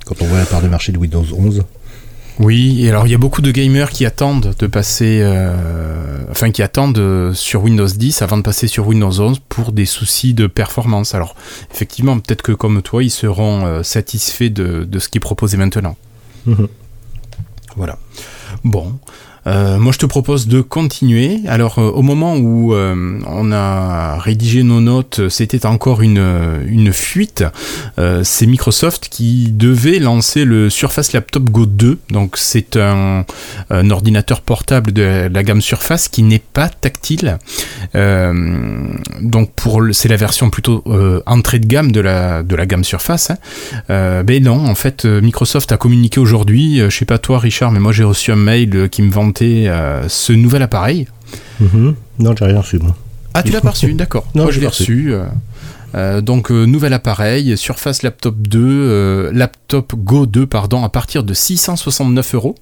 Quand 0.05 0.19
on 0.21 0.25
voit 0.25 0.39
la 0.39 0.45
part 0.45 0.63
de 0.63 0.67
marché 0.67 0.91
de 0.91 0.97
Windows 0.97 1.25
11. 1.31 1.63
Oui, 2.39 2.86
et 2.86 2.89
alors 2.89 3.06
il 3.06 3.12
y 3.12 3.15
a 3.15 3.18
beaucoup 3.18 3.41
de 3.41 3.51
gamers 3.51 3.89
qui 3.89 4.06
attendent 4.06 4.56
de 4.57 4.68
passer, 4.68 5.19
euh, 5.21 6.24
enfin 6.31 6.51
qui 6.51 6.62
attendent 6.63 6.97
euh, 6.97 7.33
sur 7.33 7.63
Windows 7.63 7.86
10 7.86 8.21
avant 8.21 8.38
de 8.38 8.44
passer 8.44 8.68
sur 8.68 8.88
Windows 8.88 9.12
11 9.12 9.39
pour 9.50 9.74
des 9.74 9.86
soucis 9.86 10.33
de 10.33 10.47
performance. 10.47 11.13
Alors 11.13 11.36
effectivement, 11.74 12.18
peut-être 12.18 12.41
que 12.41 12.53
comme 12.53 12.81
toi, 12.81 13.03
ils 13.03 13.09
seront 13.09 13.65
euh, 13.65 13.83
satisfaits 13.83 14.51
de, 14.51 14.86
de, 14.86 15.00
ce 15.00 15.09
qui 15.09 15.18
est 15.18 15.19
proposé 15.19 15.57
maintenant. 15.57 15.97
Mhm. 16.45 16.69
Voilà. 17.75 18.00
Bon, 18.63 18.97
euh, 19.47 19.77
moi, 19.80 19.91
je 19.91 19.97
te 19.97 20.06
propose 20.06 20.47
de 20.47 20.62
continuer. 20.62 21.39
Alors, 21.47 21.80
euh, 21.80 21.89
au 21.89 22.01
moment 22.01 22.36
où 22.38 22.73
euh, 22.73 23.19
on 23.25 23.52
a 23.52 24.18
rédigé 24.19 24.63
nos 24.63 24.81
notes, 24.81 25.30
c'était 25.30 25.66
encore 25.66 26.02
une, 26.02 26.63
une 26.68 26.94
fuite. 26.94 27.44
c'est 28.23 28.45
Microsoft 28.45 29.09
qui 29.09 29.52
devait 29.52 29.99
lancer 29.99 30.45
le 30.45 30.69
Surface 30.69 31.13
Laptop 31.13 31.49
Go 31.49 31.66
2. 31.66 31.99
Donc, 32.09 32.37
c'est 32.37 32.78
un, 32.78 33.25
ordinateur 33.69 34.42
portable 34.42 34.92
de 34.92 35.30
la 35.31 35.44
gamme 35.44 35.61
Surface 35.61 36.07
qui 36.07 36.23
n'est 36.23 36.40
pas 36.40 36.69
tactile. 36.69 37.37
donc, 37.94 39.52
pour 39.56 39.81
c'est 39.92 40.09
la 40.09 40.16
version 40.16 40.49
plutôt 40.49 40.83
entrée 41.25 41.59
de 41.59 41.68
gamme 41.68 41.92
de 41.92 42.02
la, 42.02 42.44
de 42.44 42.56
la 42.56 42.66
gamme 42.66 42.83
Surface. 42.83 43.31
Hein. 43.31 44.23
ben 44.23 44.44
non, 44.44 44.66
en 44.66 44.75
fait, 44.75 45.06
Microsoft 45.06 45.71
a 45.71 45.78
communiqué 45.78 46.19
aujourd'hui. 46.19 46.78
je 46.80 46.90
sais 46.90 47.06
pas 47.06 47.18
toi, 47.18 47.40
Richard, 47.40 47.71
mais 47.71 47.80
moi 47.80 47.92
j'ai 47.92 48.04
reçu 48.04 48.31
un 48.31 48.35
mail 48.35 48.90
qui 48.90 49.02
me 49.02 49.11
vend 49.11 49.29
euh, 49.42 50.07
ce 50.07 50.33
nouvel 50.33 50.62
appareil. 50.62 51.07
Mhm. 51.59 51.95
Non, 52.19 52.36
j'ai 52.38 52.45
rien 52.45 52.59
reçu, 52.59 52.80
moi. 52.80 52.95
Ah, 53.33 53.44
tu 53.44 53.52
l'as 53.52 53.62
pas 53.62 53.71
reçu, 53.71 53.94
d'accord. 53.94 54.26
Moi, 54.36 54.52
je 54.52 54.59
l'ai 54.59 54.68
reçu. 54.68 55.14
Euh, 55.14 55.26
euh, 55.95 56.21
donc 56.21 56.52
nouvel 56.52 56.94
appareil, 56.94 57.57
Surface 57.57 58.04
Laptop 58.04 58.36
2, 58.38 59.31
Laptop 59.31 59.95
Go 59.95 60.28
2 60.28 60.45
pardon, 60.45 60.83
à 60.83 60.90
partir 60.90 61.24
de 61.24 61.33
669 61.33 62.36
euros. 62.36 62.56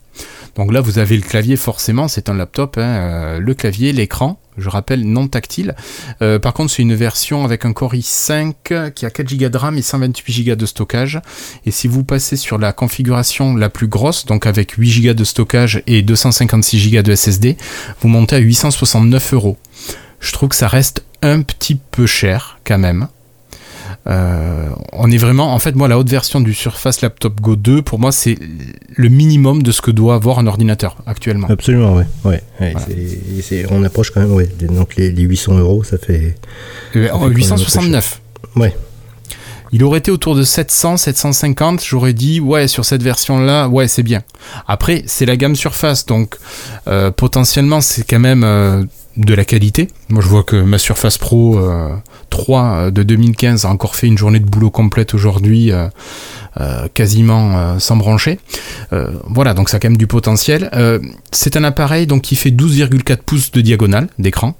Donc 0.55 0.71
là 0.71 0.79
vous 0.79 0.97
avez 0.97 1.17
le 1.17 1.23
clavier 1.23 1.57
forcément, 1.57 2.07
c'est 2.07 2.29
un 2.29 2.33
laptop, 2.33 2.77
hein, 2.77 3.37
le 3.37 3.53
clavier, 3.53 3.91
l'écran, 3.91 4.39
je 4.57 4.69
rappelle 4.69 5.03
non 5.03 5.27
tactile. 5.27 5.75
Euh, 6.21 6.39
par 6.39 6.53
contre, 6.53 6.71
c'est 6.71 6.81
une 6.81 6.95
version 6.95 7.43
avec 7.45 7.65
un 7.65 7.73
Core 7.73 7.93
i5 7.93 8.91
qui 8.93 9.05
a 9.05 9.09
4 9.09 9.35
Go 9.35 9.49
de 9.49 9.57
RAM 9.57 9.77
et 9.77 9.81
128 9.81 10.43
Go 10.43 10.55
de 10.55 10.65
stockage. 10.65 11.21
Et 11.65 11.71
si 11.71 11.87
vous 11.87 12.03
passez 12.03 12.35
sur 12.35 12.57
la 12.57 12.73
configuration 12.73 13.55
la 13.55 13.69
plus 13.69 13.87
grosse, 13.87 14.25
donc 14.25 14.45
avec 14.45 14.71
8 14.71 15.07
Go 15.07 15.13
de 15.13 15.23
stockage 15.23 15.83
et 15.87 16.01
256 16.01 16.91
Go 16.91 17.01
de 17.01 17.15
SSD, 17.15 17.57
vous 18.01 18.07
montez 18.07 18.35
à 18.35 18.39
869 18.39 19.33
euros. 19.33 19.57
Je 20.19 20.31
trouve 20.31 20.49
que 20.49 20.55
ça 20.55 20.67
reste 20.67 21.03
un 21.21 21.41
petit 21.41 21.75
peu 21.75 22.05
cher 22.05 22.59
quand 22.65 22.77
même. 22.77 23.07
On 24.07 25.11
est 25.11 25.17
vraiment, 25.17 25.53
en 25.53 25.59
fait, 25.59 25.75
moi, 25.75 25.87
la 25.87 25.97
haute 25.97 26.09
version 26.09 26.39
du 26.39 26.53
Surface 26.53 27.01
Laptop 27.01 27.41
Go 27.41 27.55
2, 27.55 27.81
pour 27.81 27.99
moi, 27.99 28.11
c'est 28.11 28.37
le 28.95 29.09
minimum 29.09 29.63
de 29.63 29.71
ce 29.71 29.81
que 29.81 29.91
doit 29.91 30.15
avoir 30.15 30.39
un 30.39 30.47
ordinateur 30.47 30.97
actuellement. 31.05 31.47
Absolument, 31.49 31.95
ouais. 31.95 32.05
ouais, 32.25 32.73
on 33.69 33.83
approche 33.83 34.11
quand 34.11 34.21
même, 34.21 34.33
ouais. 34.33 34.49
Donc 34.61 34.95
les, 34.95 35.09
800 35.09 35.57
euros, 35.57 35.83
ça 35.83 35.97
fait. 35.97 36.35
869. 36.93 38.21
Ouais. 38.55 38.75
Il 39.71 39.83
aurait 39.83 39.99
été 39.99 40.11
autour 40.11 40.35
de 40.35 40.43
700, 40.43 40.97
750. 40.97 41.83
J'aurais 41.83 42.13
dit, 42.13 42.39
ouais, 42.39 42.67
sur 42.67 42.85
cette 42.85 43.03
version-là, 43.03 43.67
ouais, 43.67 43.87
c'est 43.87 44.03
bien. 44.03 44.23
Après, 44.67 45.03
c'est 45.07 45.25
la 45.25 45.35
gamme 45.35 45.55
Surface, 45.55 46.05
donc 46.05 46.37
euh, 46.87 47.11
potentiellement, 47.11 47.81
c'est 47.81 48.03
quand 48.03 48.19
même 48.19 48.43
euh, 48.43 48.83
de 49.17 49.33
la 49.33 49.45
qualité. 49.45 49.87
Moi, 50.09 50.21
je 50.21 50.27
vois 50.27 50.43
que 50.43 50.55
ma 50.55 50.77
Surface 50.77 51.17
Pro 51.17 51.59
3 52.29 52.63
euh, 52.63 52.91
de 52.91 53.03
2015 53.03 53.65
a 53.65 53.69
encore 53.69 53.95
fait 53.95 54.07
une 54.07 54.17
journée 54.17 54.39
de 54.39 54.45
boulot 54.45 54.69
complète 54.69 55.13
aujourd'hui. 55.13 55.71
Euh, 55.71 55.87
quasiment 56.93 57.57
euh, 57.57 57.79
sans 57.79 57.95
brancher. 57.95 58.39
Euh, 58.93 59.11
voilà, 59.25 59.53
donc 59.53 59.69
ça 59.69 59.77
a 59.77 59.79
quand 59.79 59.89
même 59.89 59.97
du 59.97 60.07
potentiel. 60.07 60.69
c'est 61.31 61.55
un 61.57 61.63
appareil 61.63 62.07
donc 62.07 62.23
qui 62.23 62.35
fait 62.35 62.51
12,4 62.51 63.17
pouces 63.17 63.51
de 63.51 63.61
diagonale 63.61 64.07
d'écran 64.19 64.55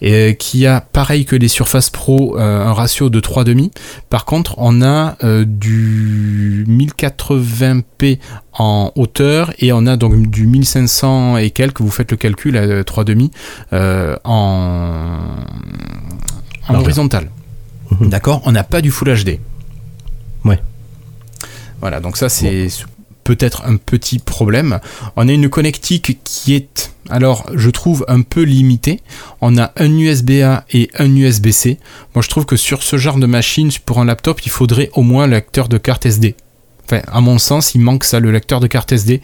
et 0.00 0.36
qui 0.38 0.66
a 0.66 0.80
pareil 0.80 1.24
que 1.24 1.36
les 1.36 1.48
Surface 1.48 1.90
Pro 1.90 2.38
un 2.38 2.72
ratio 2.72 3.10
de 3.10 3.20
3,5. 3.20 3.70
Par 4.08 4.24
contre, 4.24 4.54
on 4.58 4.82
a 4.82 5.16
du 5.44 6.64
1080p 6.68 8.18
en 8.54 8.92
hauteur 8.94 9.52
et 9.58 9.72
on 9.72 9.86
a 9.86 9.96
donc 9.96 10.28
du 10.28 10.46
1500 10.46 11.38
et 11.38 11.50
quelques, 11.50 11.80
vous 11.80 11.90
faites 11.90 12.10
le 12.10 12.16
calcul 12.16 12.56
à 12.56 12.82
3,5 12.82 13.30
en, 14.24 15.18
en 16.68 16.74
horizontal. 16.74 17.28
Mhm. 17.90 18.08
D'accord? 18.08 18.42
On 18.44 18.52
n'a 18.52 18.64
pas 18.64 18.80
du 18.80 18.90
Full 18.90 19.14
HD. 19.14 19.38
Ouais. 20.44 20.60
Voilà, 21.82 22.00
donc 22.00 22.16
ça 22.16 22.28
c'est 22.28 22.68
peut-être 23.24 23.64
un 23.66 23.76
petit 23.76 24.18
problème. 24.18 24.80
On 25.16 25.28
a 25.28 25.32
une 25.32 25.48
connectique 25.48 26.20
qui 26.24 26.54
est, 26.54 26.92
alors 27.10 27.44
je 27.54 27.70
trouve 27.70 28.04
un 28.08 28.22
peu 28.22 28.42
limitée. 28.42 29.00
On 29.40 29.58
a 29.58 29.72
un 29.76 29.98
USB-A 29.98 30.64
et 30.72 30.90
un 30.96 31.14
USB-C. 31.14 31.78
Moi 32.14 32.22
je 32.22 32.28
trouve 32.28 32.46
que 32.46 32.56
sur 32.56 32.82
ce 32.82 32.96
genre 32.96 33.18
de 33.18 33.26
machine, 33.26 33.70
pour 33.84 33.98
un 33.98 34.04
laptop, 34.04 34.46
il 34.46 34.50
faudrait 34.50 34.90
au 34.94 35.02
moins 35.02 35.24
un 35.24 35.28
lecteur 35.28 35.68
de 35.68 35.76
carte 35.76 36.06
SD. 36.06 36.36
Enfin, 36.84 37.02
à 37.10 37.20
mon 37.20 37.38
sens, 37.38 37.74
il 37.74 37.80
manque 37.80 38.04
ça, 38.04 38.20
le 38.20 38.30
lecteur 38.30 38.60
de 38.60 38.68
carte 38.68 38.92
SD, 38.92 39.20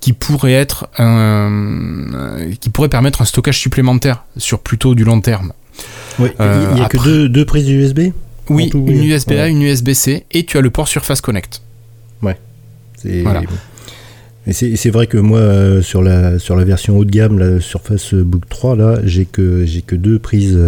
qui 0.00 0.14
pourrait 0.14 0.52
être 0.52 0.88
un, 0.98 2.48
qui 2.60 2.70
pourrait 2.70 2.88
permettre 2.88 3.20
un 3.22 3.26
stockage 3.26 3.58
supplémentaire 3.58 4.24
sur 4.36 4.60
plutôt 4.60 4.94
du 4.94 5.04
long 5.04 5.20
terme. 5.20 5.52
Oui, 6.18 6.30
il 6.38 6.74
n'y 6.74 6.80
a 6.80 6.88
que 6.88 7.26
deux, 7.26 7.44
prises 7.44 7.68
USB 7.68 8.12
Oui, 8.48 8.70
une 8.72 9.04
USB-A, 9.04 9.48
une 9.48 9.62
USB-C, 9.62 10.24
et 10.30 10.44
tu 10.44 10.56
as 10.56 10.60
le 10.60 10.70
port 10.70 10.88
Surface 10.88 11.20
Connect. 11.20 11.62
C'est 13.00 14.76
c'est 14.76 14.90
vrai 14.90 15.06
que 15.06 15.18
moi, 15.18 15.40
euh, 15.40 15.82
sur, 15.82 16.02
la, 16.02 16.38
sur 16.38 16.56
la 16.56 16.64
version 16.64 16.96
haut 16.96 17.04
de 17.04 17.10
gamme, 17.10 17.38
la 17.38 17.60
Surface 17.60 18.14
Book 18.14 18.48
3, 18.48 18.76
là, 18.76 18.98
j'ai 19.04 19.26
que, 19.26 19.66
que 19.86 19.94
deux 19.94 20.18
prises 20.18 20.58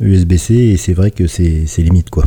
USB-C 0.00 0.54
euh, 0.54 0.72
et 0.72 0.76
c'est 0.76 0.92
vrai 0.92 1.12
que 1.12 1.26
c'est 1.26 1.66
limite, 1.78 2.10
quoi. 2.10 2.24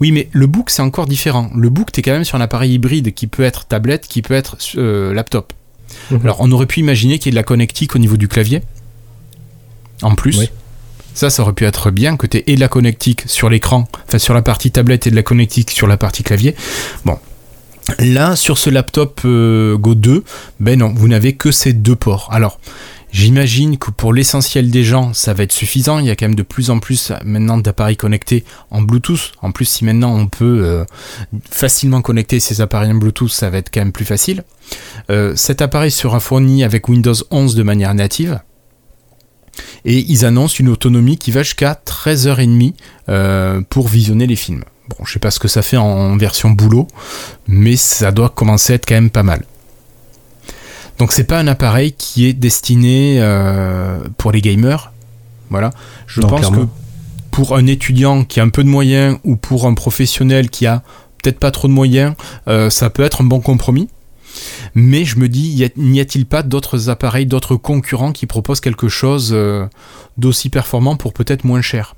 Oui, 0.00 0.10
mais 0.10 0.28
le 0.32 0.46
Book, 0.46 0.70
c'est 0.70 0.82
encore 0.82 1.06
différent. 1.06 1.50
Le 1.54 1.68
Book, 1.68 1.92
tu 1.92 2.00
es 2.00 2.02
quand 2.02 2.12
même 2.12 2.24
sur 2.24 2.36
un 2.36 2.40
appareil 2.40 2.72
hybride 2.72 3.12
qui 3.12 3.26
peut 3.26 3.42
être 3.42 3.66
tablette, 3.66 4.06
qui 4.08 4.22
peut 4.22 4.34
être 4.34 4.56
euh, 4.76 5.12
laptop. 5.12 5.52
Mhm. 6.10 6.20
Alors, 6.24 6.36
on 6.40 6.50
aurait 6.50 6.66
pu 6.66 6.80
imaginer 6.80 7.18
qu'il 7.18 7.26
y 7.26 7.30
ait 7.30 7.32
de 7.32 7.36
la 7.36 7.42
connectique 7.42 7.94
au 7.94 7.98
niveau 7.98 8.16
du 8.16 8.26
clavier. 8.26 8.62
En 10.00 10.14
plus. 10.14 10.50
Ça, 11.14 11.28
ça 11.28 11.42
aurait 11.42 11.52
pu 11.52 11.64
être 11.66 11.90
bien 11.90 12.16
que 12.16 12.26
tu 12.26 12.38
aies 12.38 12.44
et 12.46 12.54
de 12.54 12.60
la 12.60 12.68
connectique 12.68 13.24
sur 13.26 13.50
l'écran, 13.50 13.86
enfin 14.08 14.18
sur 14.18 14.32
la 14.32 14.40
partie 14.40 14.70
tablette 14.70 15.06
et 15.06 15.10
de 15.10 15.16
la 15.16 15.22
connectique 15.22 15.70
sur 15.70 15.86
la 15.86 15.98
partie 15.98 16.22
clavier. 16.22 16.56
Bon, 17.04 17.18
Là, 17.98 18.36
sur 18.36 18.58
ce 18.58 18.70
laptop 18.70 19.20
euh, 19.24 19.76
Go 19.76 19.94
2, 19.94 20.24
ben 20.60 20.78
non, 20.78 20.92
vous 20.94 21.08
n'avez 21.08 21.34
que 21.34 21.50
ces 21.50 21.72
deux 21.72 21.96
ports. 21.96 22.28
Alors, 22.32 22.58
j'imagine 23.10 23.78
que 23.78 23.90
pour 23.90 24.12
l'essentiel 24.12 24.70
des 24.70 24.84
gens, 24.84 25.12
ça 25.12 25.34
va 25.34 25.42
être 25.42 25.52
suffisant. 25.52 25.98
Il 25.98 26.06
y 26.06 26.10
a 26.10 26.16
quand 26.16 26.26
même 26.26 26.34
de 26.34 26.42
plus 26.42 26.70
en 26.70 26.78
plus 26.78 27.12
maintenant 27.24 27.58
d'appareils 27.58 27.96
connectés 27.96 28.44
en 28.70 28.82
Bluetooth. 28.82 29.32
En 29.42 29.52
plus, 29.52 29.64
si 29.66 29.84
maintenant 29.84 30.16
on 30.16 30.26
peut 30.26 30.62
euh, 30.64 30.84
facilement 31.50 32.02
connecter 32.02 32.40
ces 32.40 32.60
appareils 32.60 32.92
en 32.92 32.96
Bluetooth, 32.96 33.30
ça 33.30 33.50
va 33.50 33.58
être 33.58 33.70
quand 33.72 33.80
même 33.80 33.92
plus 33.92 34.04
facile. 34.04 34.44
Euh, 35.10 35.34
cet 35.36 35.62
appareil 35.62 35.90
sera 35.90 36.20
fourni 36.20 36.64
avec 36.64 36.88
Windows 36.88 37.14
11 37.30 37.54
de 37.54 37.62
manière 37.62 37.94
native. 37.94 38.40
Et 39.84 39.98
ils 39.98 40.24
annoncent 40.24 40.56
une 40.58 40.68
autonomie 40.68 41.18
qui 41.18 41.30
va 41.30 41.42
jusqu'à 41.42 41.78
13h30 41.84 42.72
pour 43.64 43.88
visionner 43.88 44.26
les 44.26 44.36
films. 44.36 44.64
Bon, 44.98 45.04
je 45.04 45.12
sais 45.12 45.18
pas 45.18 45.30
ce 45.30 45.38
que 45.38 45.48
ça 45.48 45.62
fait 45.62 45.76
en 45.76 46.16
version 46.16 46.50
boulot, 46.50 46.88
mais 47.46 47.76
ça 47.76 48.12
doit 48.12 48.28
commencer 48.28 48.72
à 48.72 48.76
être 48.76 48.86
quand 48.86 48.94
même 48.94 49.10
pas 49.10 49.22
mal. 49.22 49.44
Donc 50.98 51.12
c'est 51.12 51.24
pas 51.24 51.38
un 51.38 51.46
appareil 51.46 51.92
qui 51.92 52.26
est 52.26 52.32
destiné 52.32 53.16
euh, 53.20 53.98
pour 54.18 54.32
les 54.32 54.40
gamers. 54.40 54.92
Voilà. 55.50 55.70
Je 56.06 56.20
pense 56.20 56.48
que 56.50 56.66
pour 57.30 57.56
un 57.56 57.66
étudiant 57.66 58.24
qui 58.24 58.40
a 58.40 58.42
un 58.42 58.50
peu 58.50 58.62
de 58.62 58.68
moyens 58.68 59.18
ou 59.24 59.36
pour 59.36 59.66
un 59.66 59.74
professionnel 59.74 60.50
qui 60.50 60.66
a 60.66 60.82
peut-être 61.22 61.38
pas 61.38 61.50
trop 61.50 61.68
de 61.68 61.72
moyens, 61.72 62.14
euh, 62.48 62.70
ça 62.70 62.90
peut 62.90 63.02
être 63.02 63.22
un 63.22 63.24
bon 63.24 63.40
compromis. 63.40 63.88
Mais 64.74 65.04
je 65.04 65.18
me 65.18 65.28
dis, 65.28 65.68
n'y 65.76 66.00
a-t-il 66.00 66.26
pas 66.26 66.42
d'autres 66.42 66.88
appareils, 66.88 67.26
d'autres 67.26 67.56
concurrents 67.56 68.12
qui 68.12 68.26
proposent 68.26 68.60
quelque 68.60 68.88
chose 68.88 69.30
euh, 69.32 69.66
d'aussi 70.16 70.48
performant 70.48 70.96
pour 70.96 71.12
peut-être 71.12 71.44
moins 71.44 71.62
cher? 71.62 71.94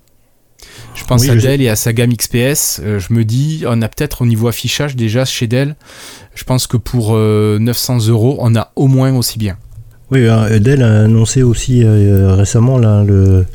Je 0.94 1.04
pense 1.04 1.28
à 1.28 1.34
Dell 1.34 1.60
et 1.60 1.68
à 1.68 1.76
sa 1.76 1.92
gamme 1.92 2.12
XPS. 2.12 2.80
Euh, 2.82 2.98
je 2.98 3.12
me 3.12 3.24
dis, 3.24 3.64
on 3.66 3.82
a 3.82 3.88
peut-être 3.88 4.22
au 4.22 4.26
niveau 4.26 4.48
affichage 4.48 4.96
déjà 4.96 5.24
chez 5.24 5.46
Dell, 5.46 5.76
je 6.34 6.44
pense 6.44 6.66
que 6.66 6.76
pour 6.76 7.14
900 7.14 7.14
euh, 7.14 8.10
euros, 8.10 8.36
on 8.40 8.54
a 8.54 8.72
au 8.76 8.86
moins 8.86 9.14
aussi 9.14 9.38
bien. 9.38 9.56
Oui, 10.10 10.20
euh, 10.26 10.58
Dell 10.58 10.82
a 10.82 11.04
annoncé 11.04 11.42
aussi 11.42 11.84
récemment 11.84 12.78
là, 12.78 13.02
le, 13.04 13.46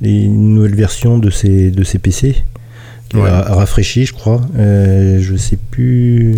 les 0.00 0.28
nouvelles 0.28 0.74
versions 0.74 1.18
de 1.18 1.30
ses, 1.30 1.70
de 1.70 1.84
ses 1.84 1.98
PC. 1.98 2.36
Qui 3.08 3.18
a, 3.18 3.42
rafraîchi, 3.42 4.06
je 4.06 4.14
crois. 4.14 4.40
je 4.56 5.36
sais 5.36 5.58
plus. 5.70 6.36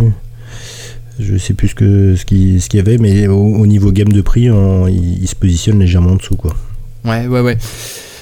Je 1.20 1.36
sais 1.36 1.54
plus 1.54 1.68
ce 1.68 1.74
qu'il 1.76 2.18
ce 2.18 2.24
qui, 2.24 2.60
ce 2.60 2.76
y 2.76 2.80
avait, 2.80 2.98
mais 2.98 3.28
au, 3.28 3.66
niveau 3.66 3.92
gamme 3.92 4.12
de 4.12 4.20
prix, 4.20 4.48
il, 4.88 5.22
il, 5.22 5.28
se 5.28 5.36
positionne 5.36 5.78
légèrement 5.78 6.10
en 6.10 6.16
dessous. 6.16 6.34
Quoi. 6.34 6.56
Ouais, 7.04 7.28
ouais, 7.28 7.40
ouais. 7.40 7.56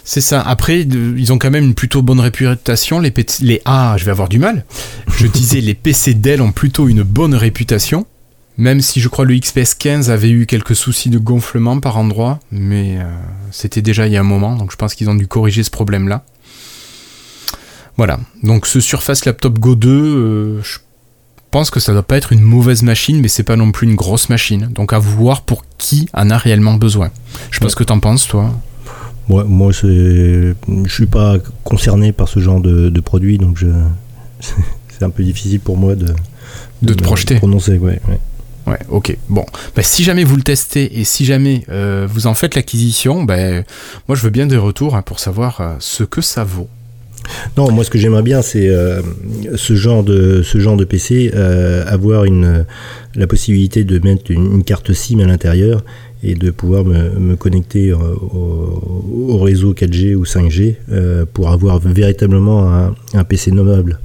C'est 0.05 0.21
ça. 0.21 0.41
Après, 0.43 0.81
ils 0.81 1.33
ont 1.33 1.39
quand 1.39 1.51
même 1.51 1.65
une 1.65 1.75
plutôt 1.75 2.03
bonne 2.03 2.21
réputation. 2.21 2.99
Les, 2.99 3.11
PC, 3.11 3.45
les 3.45 3.63
ah, 3.65 3.95
je 3.99 4.05
vais 4.05 4.11
avoir 4.11 4.29
du 4.29 4.39
mal. 4.39 4.65
Je 5.17 5.27
disais, 5.27 5.61
les 5.61 5.75
PC 5.75 6.15
Dell 6.15 6.43
ont 6.43 6.53
plutôt 6.53 6.89
une 6.89 7.03
bonne 7.03 7.35
réputation. 7.35 8.07
Même 8.59 8.81
si 8.81 9.01
je 9.01 9.09
crois 9.09 9.25
le 9.25 9.39
XPS 9.39 9.75
15 9.75 10.11
avait 10.11 10.31
eu 10.31 10.47
quelques 10.47 10.77
soucis 10.77 11.09
de 11.09 11.19
gonflement 11.19 11.81
par 11.81 11.97
endroit, 11.97 12.39
mais 12.51 12.99
euh, 12.99 13.05
c'était 13.51 13.81
déjà 13.81 14.07
il 14.07 14.13
y 14.13 14.17
a 14.17 14.21
un 14.21 14.25
moment, 14.25 14.57
donc 14.57 14.71
je 14.71 14.77
pense 14.77 14.95
qu'ils 14.95 15.09
ont 15.09 15.15
dû 15.15 15.27
corriger 15.27 15.63
ce 15.63 15.71
problème-là. 15.71 16.23
Voilà, 17.97 18.21
donc 18.43 18.67
ce 18.67 18.81
Surface 18.81 19.25
Laptop 19.25 19.59
Go 19.59 19.75
2, 19.75 19.89
euh, 19.89 20.63
je 20.63 20.79
pense 21.51 21.71
que 21.71 21.81
ça 21.81 21.93
doit 21.93 22.03
pas 22.03 22.19
être 22.19 22.33
une 22.33 22.43
mauvaise 22.43 22.83
machine, 22.83 23.21
mais 23.21 23.29
c'est 23.29 23.43
pas 23.43 23.57
non 23.57 23.73
plus 23.73 23.87
une 23.87 23.95
grosse 23.95 24.29
machine. 24.29 24.69
Donc 24.71 24.93
à 24.93 24.99
voir 24.99 25.43
pour 25.43 25.65
qui 25.79 26.09
en 26.13 26.29
a 26.29 26.37
réellement 26.37 26.75
besoin. 26.75 27.11
Je 27.51 27.59
sais 27.59 27.65
pas 27.65 27.71
ce 27.71 27.77
que 27.77 27.85
t'en 27.85 28.01
penses, 28.01 28.29
toi. 28.29 28.55
Moi, 29.33 29.45
moi 29.45 29.73
je 29.73 30.53
suis 30.89 31.07
pas 31.07 31.39
concerné 31.65 32.13
par 32.13 32.29
ce 32.29 32.39
genre 32.39 32.61
de, 32.61 33.01
produit, 33.01 33.39
donc 33.39 33.57
je, 33.57 33.67
c'est 34.89 35.03
un 35.03 35.09
peu 35.09 35.23
difficile 35.23 35.59
pour 35.59 35.79
moi 35.79 35.95
de, 35.95 36.09
de, 36.83 36.93
te 36.93 37.03
projeter. 37.03 37.37
Prononcer, 37.37 37.79
ouais, 37.79 37.99
ouais. 38.67 38.79
ok. 38.91 39.17
Bon, 39.31 39.47
bah, 39.75 39.83
si 39.83 40.05
jamais 40.05 40.25
vous 40.25 40.37
le 40.37 40.43
testez 40.43 41.01
et 41.01 41.05
si 41.05 41.25
jamais 41.25 41.65
euh, 41.71 42.07
vous 42.11 42.27
en 42.27 42.35
faites 42.35 42.55
l'acquisition, 42.55 43.25
ben 43.25 43.65
moi 44.07 44.17
je 44.17 44.23
veux 44.23 44.29
bien 44.29 44.47
des 44.47 44.59
retours 44.59 44.97
hein, 44.97 45.03
pour 45.03 45.19
savoir 45.19 45.63
euh, 45.63 45.75
ce 45.79 46.05
que 46.05 46.21
ça 46.21 46.45
vaut. 46.45 46.69
Non, 47.57 47.73
moi 47.73 47.85
ce 47.85 47.91
que 47.91 47.99
j'aimerais 47.99 48.23
bien, 48.23 48.43
c'est 48.43 48.69
euh, 48.69 49.01
ce 49.57 49.75
genre 49.77 50.05
de 50.05 50.43
ce 50.43 50.61
genre 50.61 50.77
de 50.77 50.85
PC 50.85 51.33
avoir 51.87 52.27
une 52.27 52.67
la 53.15 53.27
possibilité 53.27 53.85
de 53.85 53.99
mettre 53.99 54.31
une 54.31 54.63
carte 54.63 54.93
SIM 54.93 55.21
à 55.21 55.25
l'intérieur 55.25 55.83
et 56.23 56.35
de 56.35 56.51
pouvoir 56.51 56.85
me, 56.85 57.35
connecter 57.37 57.91
euh, 57.91 57.97
au, 57.97 59.39
réseau 59.39 59.75
4G 59.75 60.15
ou 60.15 60.25
5G 60.25 60.77
euh, 60.91 61.25
pour 61.33 61.51
avoir 61.51 61.81
véritablement 61.81 62.93
un, 63.15 63.25
PC 63.25 63.51
nomade. 63.51 63.99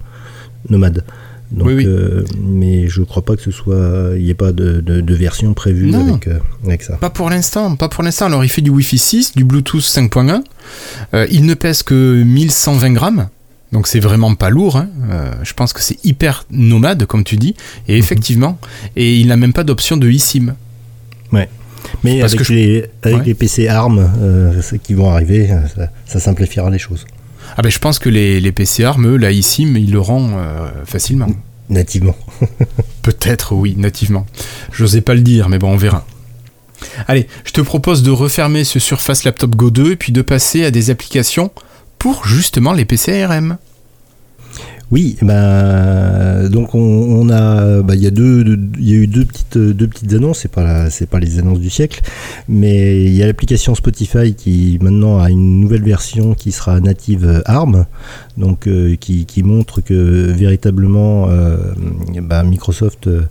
nomade. 0.70 1.04
Donc, 1.52 1.70
euh, 1.70 2.26
mais 2.42 2.90
je 2.90 3.00
ne 3.00 3.06
crois 3.06 3.24
pas 3.24 3.38
que 3.38 3.42
ce 3.42 3.52
soit, 3.52 4.12
il 4.16 4.24
n'y 4.24 4.30
ait 4.32 4.34
pas 4.34 4.52
de, 4.52 5.14
version 5.14 5.54
prévue 5.54 5.94
avec, 5.94 6.28
avec, 6.66 6.84
ça. 6.84 6.98
Pas 6.98 7.10
pour 7.10 7.30
l'instant, 7.30 7.76
pas 7.76 7.88
pour 7.88 8.04
l'instant. 8.04 8.26
Alors 8.26 8.44
il 8.44 8.50
fait 8.50 8.62
du 8.62 8.70
Wi-Fi 8.70 8.98
6, 8.98 9.36
du 9.36 9.46
Bluetooth 9.46 9.82
5.1. 9.82 10.42
il 11.32 11.46
ne 11.46 11.54
pèse 11.54 11.84
que 11.84 12.24
1120 12.24 12.94
grammes. 12.94 13.30
Donc 13.72 13.88
c'est 13.88 14.00
vraiment 14.00 14.34
pas 14.36 14.50
lourd. 14.50 14.78
Hein. 14.78 14.90
je 15.44 15.54
pense 15.54 15.72
que 15.72 15.82
c'est 15.82 16.04
hyper 16.04 16.46
nomade, 16.52 17.06
comme 17.06 17.24
tu 17.24 17.38
dis. 17.38 17.56
Et 17.88 17.94
mhm. 17.94 18.00
effectivement, 18.00 18.60
et 18.98 19.18
il 19.18 19.28
n'a 19.28 19.38
même 19.38 19.54
pas 19.54 19.64
d'option 19.64 19.96
de 19.96 20.10
eSIM. 20.10 20.54
Ouais. 21.32 21.48
Mais 22.04 22.22
avec, 22.22 22.48
les, 22.50 23.34
PC 23.34 23.68
ARM 23.68 24.12
euh, 24.22 24.62
qui 24.84 24.94
vont 24.94 25.10
arriver, 25.10 25.50
ça, 26.06 26.20
simplifiera 26.20 26.70
les 26.70 26.80
choses. 26.80 27.06
Ah 27.56 27.62
ben 27.62 27.70
je 27.70 27.80
pense 27.80 27.98
que 27.98 28.10
les, 28.10 28.40
les 28.40 28.52
PC 28.52 28.84
ARM, 28.84 29.08
eux, 29.08 29.18
là 29.18 29.32
ici, 29.32 29.66
mais 29.66 29.82
ils 29.82 29.92
le 29.92 30.02
rendent 30.02 30.36
facilement. 30.86 31.28
Nativement. 31.70 32.16
Peut-être, 33.02 33.54
oui, 33.54 33.76
nativement. 33.78 34.26
J'osais 34.72 35.02
pas 35.02 35.14
le 35.14 35.22
dire, 35.22 35.50
mais 35.50 35.60
bon, 35.60 35.74
on 35.74 35.78
verra. 35.78 36.06
Allez, 37.08 37.28
je 37.44 37.52
te 37.52 37.62
propose 37.62 38.04
de 38.04 38.12
refermer 38.12 38.64
ce 38.64 38.80
Surface 38.80 39.24
Laptop 39.24 39.56
Go 39.56 39.70
2 39.72 39.92
et 39.92 39.96
puis 39.96 40.12
de 40.12 40.22
passer 40.22 40.64
à 40.66 40.72
des 40.72 40.90
applications 40.90 41.52
pour 41.98 42.26
justement 42.28 42.74
les 42.74 42.86
PC 42.86 43.22
ARM. 43.24 43.58
Oui, 44.90 45.18
bah, 45.22 46.48
donc 46.48 46.74
on, 46.74 47.30
a, 47.30 47.82
bah, 47.82 47.96
il 47.96 48.02
y 48.02 48.08
a 48.08 48.12
deux, 48.12 48.58
il 48.80 48.90
y 48.90 48.94
a 48.94 48.96
eu 48.96 49.08
deux 49.08 49.26
petites, 49.26 49.58
deux 49.58 49.88
petites 49.88 50.14
annonces. 50.14 50.40
C'est 50.40 50.52
pas, 50.52 50.90
c'est 50.90 51.10
pas 51.10 51.20
les 51.20 51.40
annonces 51.40 51.60
du 51.60 51.70
siècle, 51.70 52.02
mais 52.48 53.04
il 53.04 53.14
y 53.14 53.22
a 53.22 53.28
l'application 53.28 53.76
Spotify 53.76 54.34
qui 54.34 54.80
maintenant 54.82 55.20
a 55.20 55.30
une 55.30 55.60
nouvelle 55.60 55.84
version 55.84 56.36
qui 56.36 56.54
sera 56.54 56.80
native 56.80 57.42
ARM, 57.46 57.86
donc 58.38 58.68
euh, 58.68 58.96
qui, 58.96 59.26
qui, 59.26 59.44
montre 59.44 59.82
que 59.82 60.32
véritablement, 60.32 61.30
euh, 61.30 61.58
bah, 62.22 62.44
Microsoft 62.44 63.08
euh, 63.08 63.24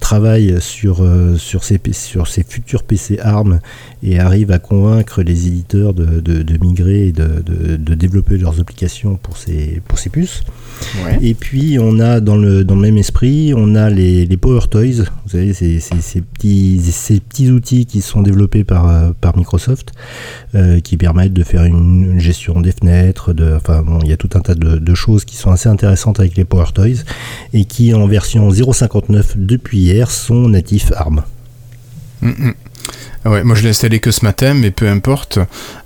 travaille 0.00 0.56
sur, 0.60 1.02
euh, 1.02 1.36
sur, 1.36 1.64
ses, 1.64 1.80
sur 1.92 2.28
ses 2.28 2.44
futurs 2.44 2.82
PC 2.82 3.18
ARM 3.20 3.60
et 4.02 4.18
arrive 4.18 4.50
à 4.50 4.58
convaincre 4.58 5.22
les 5.22 5.48
éditeurs 5.48 5.94
de, 5.94 6.20
de, 6.20 6.58
migrer 6.64 7.08
et 7.08 7.12
de, 7.12 7.42
de, 7.76 7.94
développer 7.94 8.38
leurs 8.38 8.60
applications 8.60 9.16
pour 9.16 9.36
ces, 9.36 9.82
pour 9.86 9.98
ces 9.98 10.10
puces. 10.10 10.42
Et 11.22 11.34
puis 11.34 11.78
on 11.80 11.98
a 11.98 12.20
dans 12.20 12.36
le, 12.36 12.64
dans 12.64 12.74
le 12.74 12.82
même 12.82 12.98
esprit, 12.98 13.54
on 13.56 13.74
a 13.74 13.88
les, 13.88 14.26
les 14.26 14.36
Power 14.36 14.60
Toys, 14.70 15.04
vous 15.24 15.30
savez, 15.30 15.52
ces, 15.54 15.80
ces, 15.80 16.20
petits, 16.20 16.80
ces 16.82 17.20
petits 17.20 17.50
outils 17.50 17.86
qui 17.86 18.02
sont 18.02 18.22
développés 18.22 18.64
par, 18.64 18.88
euh, 18.88 19.10
par 19.18 19.36
Microsoft, 19.36 19.92
euh, 20.54 20.80
qui 20.80 20.96
permettent 20.96 21.32
de 21.32 21.42
faire 21.42 21.64
une, 21.64 22.18
gestion 22.18 22.60
des 22.60 22.72
fenêtres, 22.72 23.32
de, 23.32 23.54
enfin 23.56 23.82
bon, 23.82 23.98
il 24.02 24.10
y 24.10 24.12
a 24.12 24.16
tout 24.16 24.30
un 24.34 24.40
tas 24.40 24.54
de, 24.54 24.78
de 24.78 24.94
choses 24.94 25.24
qui 25.24 25.36
sont 25.36 25.50
assez 25.50 25.68
intéressantes 25.68 26.20
avec 26.20 26.36
les 26.36 26.44
Power 26.44 26.66
Toys 26.74 27.04
et 27.52 27.64
qui 27.64 27.94
en 27.94 28.06
version 28.06 28.48
0.59 28.50 29.24
depuis 29.36 29.85
hier 29.86 30.08
sont 30.08 30.48
natifs 30.48 30.90
ARM. 30.92 31.22
Mm, 32.20 32.28
mm. 32.28 32.54
Ah 33.26 33.30
ouais, 33.30 33.42
moi 33.42 33.56
je 33.56 33.64
l'ai 33.64 33.70
installé 33.70 33.98
que 33.98 34.12
ce 34.12 34.24
matin, 34.24 34.54
mais 34.54 34.70
peu 34.70 34.88
importe. 34.88 35.40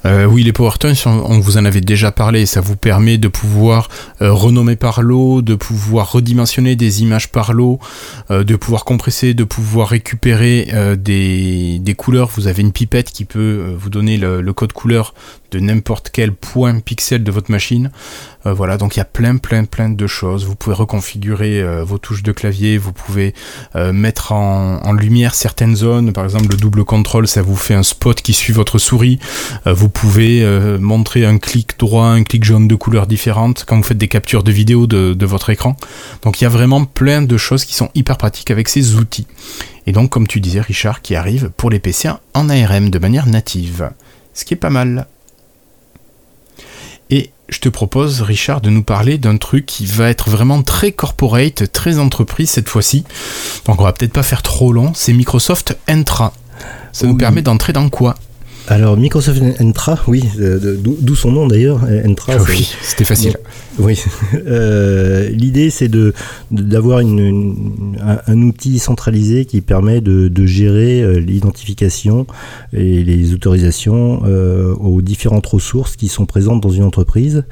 Euh, 0.04 0.26
oui, 0.26 0.42
les 0.42 0.52
PowerToys, 0.52 1.06
on 1.06 1.40
vous 1.40 1.56
en 1.56 1.64
avait 1.64 1.80
déjà 1.80 2.12
parlé, 2.12 2.44
ça 2.44 2.60
vous 2.60 2.76
permet 2.76 3.16
de 3.16 3.28
pouvoir 3.28 3.88
euh, 4.20 4.30
renommer 4.30 4.76
par 4.76 5.00
lot, 5.00 5.40
de 5.40 5.54
pouvoir 5.54 6.12
redimensionner 6.12 6.76
des 6.76 7.00
images 7.00 7.32
par 7.32 7.54
lot, 7.54 7.78
euh, 8.30 8.44
de 8.44 8.56
pouvoir 8.56 8.84
compresser, 8.84 9.32
de 9.32 9.44
pouvoir 9.44 9.88
récupérer 9.88 10.68
des, 10.98 11.78
des, 11.78 11.94
couleurs. 11.94 12.28
Vous 12.28 12.46
avez 12.46 12.60
une 12.60 12.72
pipette 12.72 13.10
qui 13.10 13.24
peut 13.24 13.74
vous 13.74 13.88
donner 13.88 14.18
le, 14.18 14.52
code 14.52 14.74
couleur 14.74 15.14
de 15.50 15.60
n'importe 15.60 16.10
quel 16.12 16.32
point 16.32 16.78
pixel 16.80 17.24
de 17.24 17.30
votre 17.30 17.50
machine. 17.50 17.90
Euh, 18.46 18.52
voilà, 18.52 18.76
donc 18.76 18.96
il 18.96 18.98
y 18.98 19.02
a 19.02 19.06
plein, 19.06 19.36
plein, 19.36 19.64
plein 19.64 19.90
de 19.90 20.06
choses. 20.06 20.46
Vous 20.46 20.54
pouvez 20.54 20.74
reconfigurer 20.74 21.60
euh, 21.60 21.84
vos 21.84 21.98
touches 21.98 22.22
de 22.22 22.32
clavier, 22.32 22.78
vous 22.78 22.92
pouvez 22.92 23.34
euh, 23.76 23.92
mettre 23.92 24.32
en, 24.32 24.92
lumière 24.92 25.34
certaines 25.34 25.76
zones. 25.76 26.12
Par 26.12 26.24
exemple, 26.24 26.48
le 26.50 26.56
double 26.56 26.84
contrôle, 26.84 27.28
ça 27.30 27.42
vous 27.42 27.56
fait 27.56 27.74
un 27.74 27.82
spot 27.82 28.20
qui 28.20 28.32
suit 28.32 28.52
votre 28.52 28.78
souris. 28.78 29.18
vous 29.66 29.88
pouvez 29.88 30.44
montrer 30.78 31.24
un 31.24 31.38
clic 31.38 31.78
droit, 31.78 32.06
un 32.06 32.24
clic 32.24 32.44
jaune 32.44 32.68
de 32.68 32.74
couleurs 32.74 33.06
différentes 33.06 33.64
quand 33.66 33.76
vous 33.76 33.82
faites 33.82 33.98
des 33.98 34.08
captures 34.08 34.42
de 34.42 34.52
vidéo 34.52 34.86
de, 34.86 35.14
de 35.14 35.26
votre 35.26 35.50
écran. 35.50 35.76
Donc 36.22 36.40
il 36.40 36.44
y 36.44 36.46
a 36.46 36.50
vraiment 36.50 36.84
plein 36.84 37.22
de 37.22 37.36
choses 37.36 37.64
qui 37.64 37.74
sont 37.74 37.90
hyper 37.94 38.16
pratiques 38.16 38.50
avec 38.50 38.68
ces 38.68 38.96
outils. 38.96 39.26
Et 39.86 39.92
donc, 39.92 40.10
comme 40.10 40.26
tu 40.26 40.40
disais, 40.40 40.60
Richard, 40.60 41.02
qui 41.02 41.14
arrive 41.14 41.50
pour 41.56 41.70
les 41.70 41.78
PC 41.78 42.10
en 42.34 42.48
ARM 42.48 42.90
de 42.90 42.98
manière 42.98 43.26
native. 43.26 43.90
Ce 44.34 44.44
qui 44.44 44.54
est 44.54 44.56
pas 44.56 44.70
mal. 44.70 45.06
Et 47.10 47.30
je 47.48 47.58
te 47.58 47.68
propose, 47.68 48.22
Richard, 48.22 48.60
de 48.60 48.70
nous 48.70 48.84
parler 48.84 49.18
d'un 49.18 49.36
truc 49.36 49.66
qui 49.66 49.86
va 49.86 50.08
être 50.08 50.30
vraiment 50.30 50.62
très 50.62 50.92
corporate, 50.92 51.72
très 51.72 51.98
entreprise 51.98 52.50
cette 52.50 52.68
fois-ci. 52.68 53.04
Donc 53.66 53.80
on 53.80 53.84
va 53.84 53.92
peut-être 53.92 54.12
pas 54.12 54.22
faire 54.22 54.42
trop 54.42 54.72
long. 54.72 54.92
C'est 54.94 55.12
Microsoft 55.12 55.76
Entra. 55.88 56.32
Ça 56.92 57.06
nous 57.06 57.16
permet 57.16 57.42
d'entrer 57.42 57.72
dans 57.72 57.88
quoi 57.88 58.16
alors 58.68 58.96
Microsoft 58.96 59.42
Entra, 59.60 59.98
oui, 60.06 60.22
d'où 60.36 61.16
son 61.16 61.32
nom 61.32 61.48
d'ailleurs, 61.48 61.80
Entra. 62.06 62.34
Ah 62.36 62.42
oui, 62.48 62.72
c'était 62.82 63.04
facile. 63.04 63.36
Oui, 63.80 63.98
euh, 64.46 65.28
l'idée 65.30 65.70
c'est 65.70 65.88
de 65.88 66.12
d'avoir 66.50 67.00
une, 67.00 67.96
un, 68.26 68.42
outil 68.42 68.78
centralisé 68.78 69.46
qui 69.46 69.60
permet 69.62 70.00
de, 70.00 70.46
gérer 70.46 71.02
euh, 71.02 71.18
l'identification 71.18 72.26
et 72.72 73.04
les 73.04 73.32
autorisations 73.32 74.22
euh, 74.24 74.74
aux 74.74 75.00
différentes 75.00 75.46
ressources 75.46 75.96
qui 75.96 76.08
sont 76.08 76.26
présentes 76.26 76.62
dans 76.62 76.70
une 76.70 76.82
entreprise. 76.82 77.44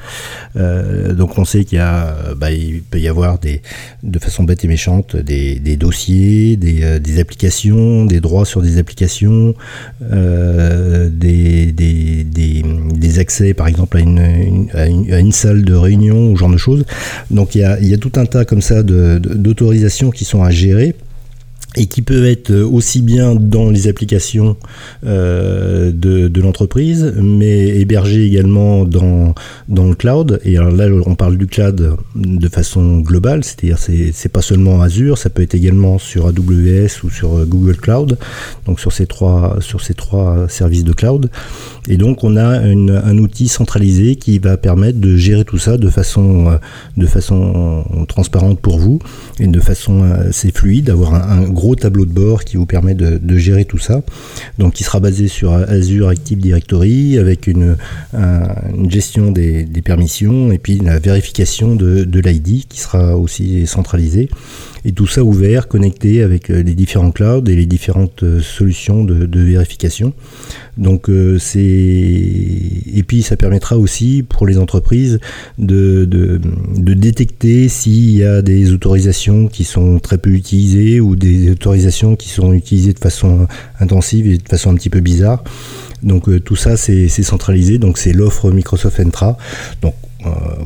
Donc 0.55 1.39
on 1.39 1.45
sait 1.45 1.65
qu'il 1.65 1.79
y 1.79 1.81
a, 1.81 2.35
bah, 2.37 2.49
peut 2.91 2.99
y 2.99 3.09
avoir 3.09 3.39
des, 3.39 3.63
de 4.03 4.19
façon 4.19 4.45
bête 4.45 4.65
et 4.65 4.69
méchante, 4.69 5.17
des, 5.17 5.77
dossiers, 5.77 6.57
des, 6.57 7.21
applications, 7.21 8.05
des 8.05 8.21
droits 8.21 8.45
sur 8.45 8.61
des 8.63 8.79
applications, 8.79 9.55
des, 10.01 11.73
des, 11.73 13.19
accès 13.19 13.55
par 13.55 13.69
exemple 13.69 13.97
à 13.97 14.01
une, 14.01 14.69
à 14.75 15.19
une 15.19 15.33
salle 15.33 15.65
de 15.65 15.75
réunion 15.75 16.18
ou 16.19 16.37
genre 16.37 16.51
de 16.51 16.57
choses. 16.57 16.85
Donc 17.31 17.55
il 17.55 17.61
y 17.61 17.65
a, 17.65 17.81
y 17.81 17.95
a, 17.95 17.99
tout 17.99 18.13
un 18.17 18.27
tas 18.27 18.45
comme 18.45 18.63
ça 18.63 18.83
d'autorisations 18.83 20.11
qui 20.11 20.25
sont 20.25 20.43
à 20.43 20.51
gérer 20.51 20.95
et 21.77 21.87
qui 21.87 22.03
peuvent 22.03 22.25
être 22.25 22.53
aussi 22.55 23.03
bien 23.03 23.35
dans 23.35 23.71
les 23.71 23.89
applications 23.89 24.57
euh, 25.07 25.93
de, 25.93 26.41
l'entreprise, 26.41 27.15
mais 27.21 27.69
hébergées 27.81 28.25
également 28.25 28.85
dans, 28.85 29.35
dans 29.69 29.89
le 29.89 29.95
cloud. 29.95 30.41
Et 30.45 30.57
alors 30.57 30.73
là, 30.73 30.87
on 31.07 31.15
parle 31.15 31.37
du 31.37 31.47
cloud 31.47 31.97
de 32.15 32.49
façon 32.49 32.99
globale, 32.99 33.45
c'est-à-dire 33.45 33.79
c'est, 33.79 34.13
c'est 34.13 34.29
pas 34.29 34.41
seulement 34.41 34.81
Azure, 34.83 35.19
ça 35.19 35.31
peut 35.31 35.43
être 35.43 35.55
également 35.55 35.99
sur 35.99 36.27
AWS 36.27 37.05
ou 37.05 37.11
sur 37.11 37.45
Google 37.45 37.77
Cloud, 37.77 38.19
donc 38.67 38.81
sur 38.81 38.93
ces 38.93 39.07
trois, 39.07 39.57
sur 39.61 39.83
ces 39.83 39.95
trois 39.95 40.49
services 40.49 40.85
de 40.85 40.93
cloud. 40.93 41.31
Et 41.89 41.97
donc 41.97 42.23
on 42.23 42.37
a 42.37 42.45
un 42.45 43.19
outil 43.19 43.49
centralisé 43.49 44.17
qui 44.17 44.39
va 44.39 44.57
permettre 44.57 44.99
de 44.99 45.17
gérer 45.17 45.45
tout 45.45 45.59
ça 45.59 45.79
de 45.79 45.89
façon, 45.89 46.59
de 46.97 47.07
façon 47.07 47.85
transparente 48.07 48.61
pour 48.61 48.79
vous 48.79 48.99
et 49.41 49.47
de 49.47 49.61
façon 49.61 50.03
assez 50.03 50.53
fluide, 50.53 50.85
d'avoir 50.87 51.15
un, 51.15 51.49
gros 51.49 51.75
tableau 51.75 52.05
de 52.05 52.13
bord 52.13 52.45
qui 52.45 52.57
vous 52.59 52.67
permet 52.67 52.95
de, 52.95 53.39
gérer 53.39 53.65
tout 53.65 53.79
ça. 53.79 54.03
Donc 54.59 54.75
qui 54.75 54.85
sera 54.85 55.01
basé 55.01 55.29
sur 55.29 55.53
Azure 55.53 56.09
Active 56.09 56.39
Directory 56.39 57.19
avec 57.19 57.47
une, 57.47 57.77
gestion 58.89 59.31
des, 59.33 59.67
permissions 59.83 60.53
et 60.53 60.59
puis 60.59 60.79
la 60.79 60.99
vérification 60.99 61.75
de 61.75 62.21
l'ID 62.21 62.67
qui 62.69 62.81
sera 62.81 63.17
aussi 63.17 63.67
centralisée 63.67 64.29
tout 64.93 65.07
ça 65.07 65.23
ouvert, 65.23 65.69
connecté 65.69 66.23
avec 66.23 66.51
euh, 66.51 66.63
les 66.63 66.75
différents 66.75 67.11
clouds 67.11 67.45
et 67.47 67.55
les 67.55 67.67
différentes 67.67 68.23
euh, 68.23 68.41
solutions 68.41 69.05
de, 69.05 69.41
vérification. 69.41 70.13
Donc 70.77 71.09
euh, 71.09 71.39
c'est 71.39 71.61
et 71.61 73.03
puis 73.07 73.23
ça 73.23 73.37
permettra 73.37 73.77
aussi 73.79 74.25
pour 74.29 74.47
les 74.47 74.59
entreprises 74.59 75.19
de, 75.59 76.05
de, 76.05 76.95
détecter 76.95 77.69
s'il 77.69 78.11
y 78.11 78.25
a 78.25 78.43
des 78.43 78.73
autorisations 78.73 79.49
qui 79.49 79.65
sont 79.65 79.99
très 79.99 80.19
peu 80.19 80.31
utilisées 80.31 81.01
ou 81.01 81.17
des 81.17 81.51
autorisations 81.51 82.17
qui 82.17 82.29
sont 82.29 82.53
utilisées 82.53 82.93
de 82.93 82.99
façon 82.99 83.47
intensive 83.81 84.27
et 84.27 84.39
de 84.39 84.49
façon 84.49 84.71
un 84.71 84.75
petit 84.75 84.91
peu 84.91 85.01
bizarre. 85.01 85.45
Donc 86.03 86.29
tout 86.45 86.57
ça 86.57 86.77
c'est 86.77 87.09
centralisé, 87.09 87.79
donc 87.79 87.99
c'est 87.99 88.13
l'offre 88.13 88.51
Microsoft 88.51 89.01
Entra. 89.01 89.37
Donc 89.83 89.95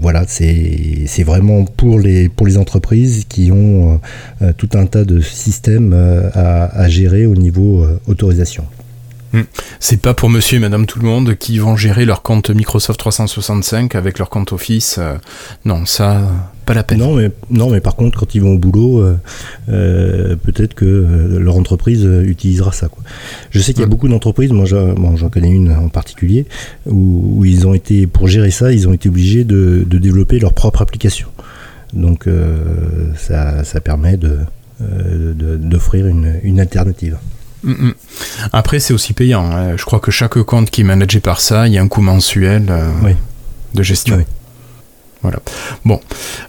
voilà, 0.00 0.24
c'est 0.26 1.22
vraiment 1.24 1.64
pour 1.64 1.98
les, 1.98 2.28
pour 2.28 2.46
les 2.46 2.58
entreprises 2.58 3.24
qui 3.28 3.50
ont 3.52 4.00
euh, 4.42 4.52
tout 4.56 4.68
un 4.74 4.86
tas 4.86 5.04
de 5.04 5.20
systèmes 5.20 5.92
euh, 5.94 6.30
à, 6.34 6.88
gérer 6.88 7.26
au 7.26 7.34
niveau 7.34 7.86
autorisation. 8.06 8.64
Hmm. 9.32 9.42
C'est 9.80 10.00
pas 10.00 10.12
pour 10.12 10.28
monsieur 10.28 10.58
et 10.58 10.60
madame 10.60 10.84
tout 10.84 10.98
le 10.98 11.06
monde 11.06 11.36
qui 11.36 11.58
vont 11.58 11.76
gérer 11.76 12.04
leur 12.04 12.22
compte 12.22 12.50
Microsoft 12.50 12.98
365 12.98 13.94
avec 13.94 14.18
leur 14.18 14.28
compte 14.28 14.52
Office. 14.52 15.00
non, 15.64 15.86
ça, 15.86 16.20
pas 16.64 16.74
la 16.74 16.82
peine. 16.82 16.98
Non, 16.98 17.14
mais, 17.14 17.30
non, 17.50 17.70
mais 17.70 17.80
par 17.80 17.96
contre, 17.96 18.18
quand 18.18 18.34
ils 18.34 18.42
vont 18.42 18.54
au 18.54 18.58
boulot, 18.58 19.00
euh, 19.00 19.16
euh, 19.68 20.36
peut-être 20.36 20.74
que 20.74 20.84
euh, 20.84 21.38
leur 21.38 21.56
entreprise 21.56 22.04
utilisera 22.04 22.72
ça. 22.72 22.88
Quoi. 22.88 23.02
Je 23.50 23.60
sais 23.60 23.72
qu'il 23.72 23.80
y 23.80 23.84
a 23.84 23.88
beaucoup 23.88 24.08
d'entreprises, 24.08 24.52
moi 24.52 24.64
j'en 24.64 25.28
connais 25.28 25.50
une 25.50 25.72
en 25.72 25.88
particulier, 25.88 26.46
où, 26.86 27.44
ils 27.44 27.66
ont 27.66 27.74
été, 27.74 28.06
pour 28.06 28.28
gérer 28.28 28.50
ça, 28.50 28.72
ils 28.72 28.88
ont 28.88 28.92
été 28.92 29.08
obligés 29.08 29.44
de, 29.44 29.84
développer 29.86 30.38
leur 30.38 30.52
propre 30.52 30.82
application. 30.82 31.28
Donc 31.92 32.26
ça, 33.16 33.64
ça, 33.64 33.80
permet 33.80 34.16
d'offrir 34.80 36.04
de, 36.04 36.10
une, 36.10 36.40
une, 36.42 36.60
alternative. 36.60 37.18
Mm, 37.62 37.70
mm. 37.70 37.94
Après, 38.52 38.80
c'est 38.80 38.94
aussi 38.94 39.12
payant. 39.12 39.44
Hein. 39.44 39.76
Je 39.76 39.84
crois 39.84 40.00
que 40.00 40.10
chaque 40.10 40.38
compte 40.42 40.70
qui 40.70 40.80
est 40.80 40.84
managé 40.84 41.20
par 41.20 41.40
ça, 41.40 41.68
il 41.68 41.74
y 41.74 41.78
a 41.78 41.82
un 41.82 41.88
coût 41.88 42.02
mensuel 42.02 42.72
de 43.74 43.82
gestion. 43.82 44.24
Voilà. 45.22 45.38
Bon, 45.84 46.00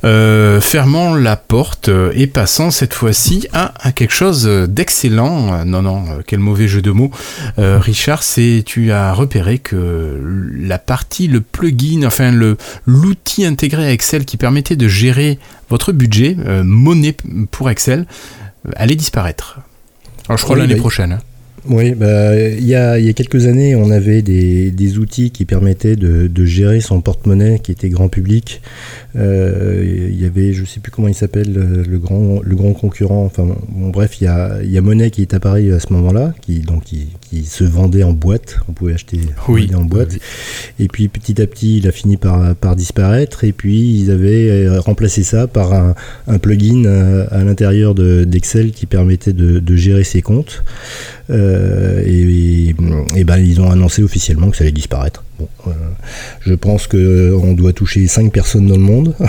euh, 0.03 0.59
fermons 0.59 1.13
la 1.13 1.35
porte 1.35 1.91
et 2.13 2.25
passons 2.25 2.71
cette 2.71 2.95
fois-ci 2.95 3.47
à, 3.53 3.71
à, 3.79 3.91
quelque 3.91 4.13
chose 4.13 4.45
d'excellent. 4.45 5.63
Non, 5.65 5.83
non, 5.83 6.05
quel 6.25 6.39
mauvais 6.39 6.67
jeu 6.67 6.81
de 6.81 6.91
mots. 6.91 7.11
Euh, 7.59 7.77
Richard, 7.79 8.23
c'est 8.23 8.63
tu 8.65 8.91
as 8.91 9.13
repéré 9.13 9.59
que 9.59 10.19
la 10.59 10.79
partie, 10.79 11.27
le 11.27 11.41
plugin, 11.41 12.03
enfin 12.05 12.31
le 12.31 12.57
l'outil 12.85 13.45
intégré 13.45 13.85
à 13.85 13.91
Excel 13.91 14.25
qui 14.25 14.37
permettait 14.37 14.75
de 14.75 14.87
gérer 14.87 15.39
votre 15.69 15.91
budget, 15.91 16.35
euh, 16.45 16.63
monnaie 16.63 17.15
pour 17.51 17.69
Excel, 17.69 18.05
allait 18.75 18.95
disparaître. 18.95 19.59
Alors 20.27 20.37
je 20.37 20.43
crois 20.43 20.55
Oui, 20.55 20.61
l'année 20.61 20.75
bah, 20.75 20.81
prochaine. 20.81 21.19
Oui, 21.69 21.95
bah, 21.95 22.37
il 22.37 22.65
y, 22.65 22.75
a, 22.75 22.99
il 22.99 23.05
y 23.05 23.09
a 23.09 23.13
quelques 23.13 23.45
années, 23.45 23.73
on 23.73 23.89
avait 23.89 24.21
des, 24.21 24.69
des 24.69 24.97
outils 24.97 25.31
qui 25.31 25.45
permettaient 25.45 25.95
de, 25.95 26.27
de 26.27 26.45
gérer 26.45 26.81
son 26.81 26.99
porte-monnaie 26.99 27.59
qui 27.59 27.71
était 27.71 27.87
grand 27.87 28.09
public. 28.09 28.61
Euh, 29.15 30.09
Il 30.11 30.21
y 30.21 30.25
avait, 30.25 30.51
je 30.51 30.65
sais 30.65 30.81
plus 30.81 30.91
comment 30.91 31.07
il 31.07 31.15
s'appelle, 31.15 31.53
le, 31.53 31.99
grand, 31.99 32.41
le 32.43 32.55
grand 32.57 32.73
concurrent. 32.73 33.23
Enfin, 33.23 33.45
bon, 33.69 33.89
bref, 33.91 34.19
il 34.19 34.25
y 34.25 34.27
a, 34.27 34.61
y 34.61 34.77
a 34.77 34.81
Monnaie 34.81 35.09
qui 35.09 35.21
est 35.21 35.33
apparu 35.33 35.73
à 35.73 35.79
ce 35.79 35.93
moment-là, 35.93 36.33
qui, 36.41 36.59
donc, 36.59 36.83
qui, 36.83 37.07
qui 37.33 37.45
se 37.45 37.63
vendait 37.63 38.03
en 38.03 38.13
boîte. 38.13 38.57
On 38.69 38.73
pouvait 38.73 38.93
acheter 38.93 39.19
Oui. 39.47 39.69
En 39.75 39.83
boîte. 39.83 40.13
Et 40.79 40.87
puis 40.87 41.07
petit 41.07 41.41
à 41.41 41.47
petit, 41.47 41.77
il 41.77 41.87
a 41.87 41.91
fini 41.91 42.17
par, 42.17 42.55
par 42.55 42.75
disparaître. 42.75 43.43
Et 43.43 43.51
puis 43.53 43.99
ils 44.01 44.11
avaient 44.11 44.49
euh, 44.49 44.79
remplacé 44.79 45.23
ça 45.23 45.47
par 45.47 45.73
un, 45.73 45.95
un 46.27 46.37
plugin 46.37 46.85
euh, 46.85 47.25
à 47.31 47.43
l'intérieur 47.43 47.95
de- 47.95 48.23
d'Excel 48.23 48.71
qui 48.71 48.85
permettait 48.85 49.33
de, 49.33 49.59
de 49.59 49.75
gérer 49.75 50.03
ses 50.03 50.21
comptes. 50.21 50.63
Euh, 51.29 52.03
et, 52.05 52.75
et 53.15 53.23
ben 53.23 53.37
ils 53.37 53.59
ont 53.61 53.71
annoncé 53.71 54.03
officiellement 54.03 54.51
que 54.51 54.57
ça 54.57 54.63
allait 54.63 54.71
disparaître. 54.73 55.23
Bon, 55.39 55.47
euh, 55.67 55.71
je 56.41 56.53
pense 56.53 56.85
que 56.87 57.33
on 57.41 57.53
doit 57.53 57.73
toucher 57.73 58.05
5 58.07 58.31
personnes 58.31 58.67
dans 58.67 58.75
le 58.75 58.81
monde. 58.81 59.15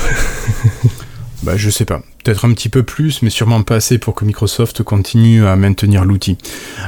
Bah, 1.44 1.56
je 1.56 1.68
sais 1.68 1.84
pas. 1.84 2.02
Peut-être 2.24 2.46
un 2.46 2.52
petit 2.54 2.68
peu 2.70 2.82
plus, 2.82 3.20
mais 3.22 3.28
sûrement 3.30 3.62
pas 3.62 3.76
assez 3.76 3.98
pour 3.98 4.14
que 4.14 4.24
Microsoft 4.24 4.82
continue 4.82 5.44
à 5.46 5.56
maintenir 5.56 6.04
l'outil. 6.04 6.38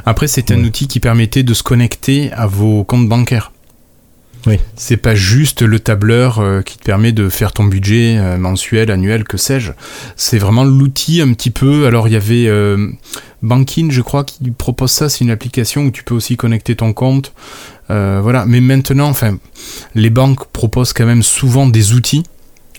Après, 0.06 0.28
c'est 0.28 0.50
un 0.50 0.56
Ouais. 0.58 0.64
outil 0.64 0.88
qui 0.88 0.98
permettait 0.98 1.42
de 1.42 1.52
se 1.52 1.62
connecter 1.62 2.32
à 2.32 2.46
vos 2.46 2.82
comptes 2.84 3.08
bancaires. 3.08 3.52
Oui. 4.46 4.58
C'est 4.76 4.96
pas 4.96 5.14
juste 5.16 5.60
le 5.62 5.80
tableur 5.80 6.38
euh, 6.38 6.62
qui 6.62 6.78
te 6.78 6.84
permet 6.84 7.10
de 7.12 7.28
faire 7.28 7.52
ton 7.52 7.64
budget 7.64 8.16
euh, 8.16 8.38
mensuel, 8.38 8.90
annuel, 8.92 9.24
que 9.24 9.36
sais-je. 9.36 9.72
C'est 10.14 10.38
vraiment 10.38 10.64
l'outil 10.64 11.20
un 11.20 11.32
petit 11.32 11.50
peu. 11.50 11.86
Alors, 11.86 12.06
il 12.08 12.12
y 12.12 12.16
avait 12.16 12.46
euh, 12.46 12.88
Bankin, 13.42 13.88
je 13.90 14.00
crois, 14.02 14.22
qui 14.24 14.50
propose 14.52 14.92
ça. 14.92 15.08
C'est 15.08 15.22
une 15.24 15.30
application 15.32 15.82
où 15.86 15.90
tu 15.90 16.04
peux 16.04 16.14
aussi 16.14 16.36
connecter 16.36 16.76
ton 16.76 16.92
compte. 16.92 17.32
Euh, 17.90 18.20
voilà. 18.22 18.46
Mais 18.46 18.60
maintenant, 18.60 19.08
enfin, 19.08 19.36
les 19.96 20.10
banques 20.10 20.46
proposent 20.52 20.92
quand 20.92 21.06
même 21.06 21.24
souvent 21.24 21.66
des 21.66 21.92
outils 21.92 22.22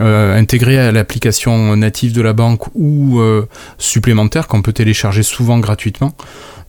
euh, 0.02 0.38
intégrés 0.38 0.78
à 0.80 0.92
l'application 0.92 1.76
native 1.76 2.14
de 2.14 2.22
la 2.22 2.34
banque 2.34 2.64
ou 2.76 3.20
euh, 3.20 3.48
supplémentaires 3.78 4.48
qu'on 4.48 4.62
peut 4.62 4.74
télécharger 4.74 5.24
souvent 5.24 5.60
gratuitement. 5.60 6.14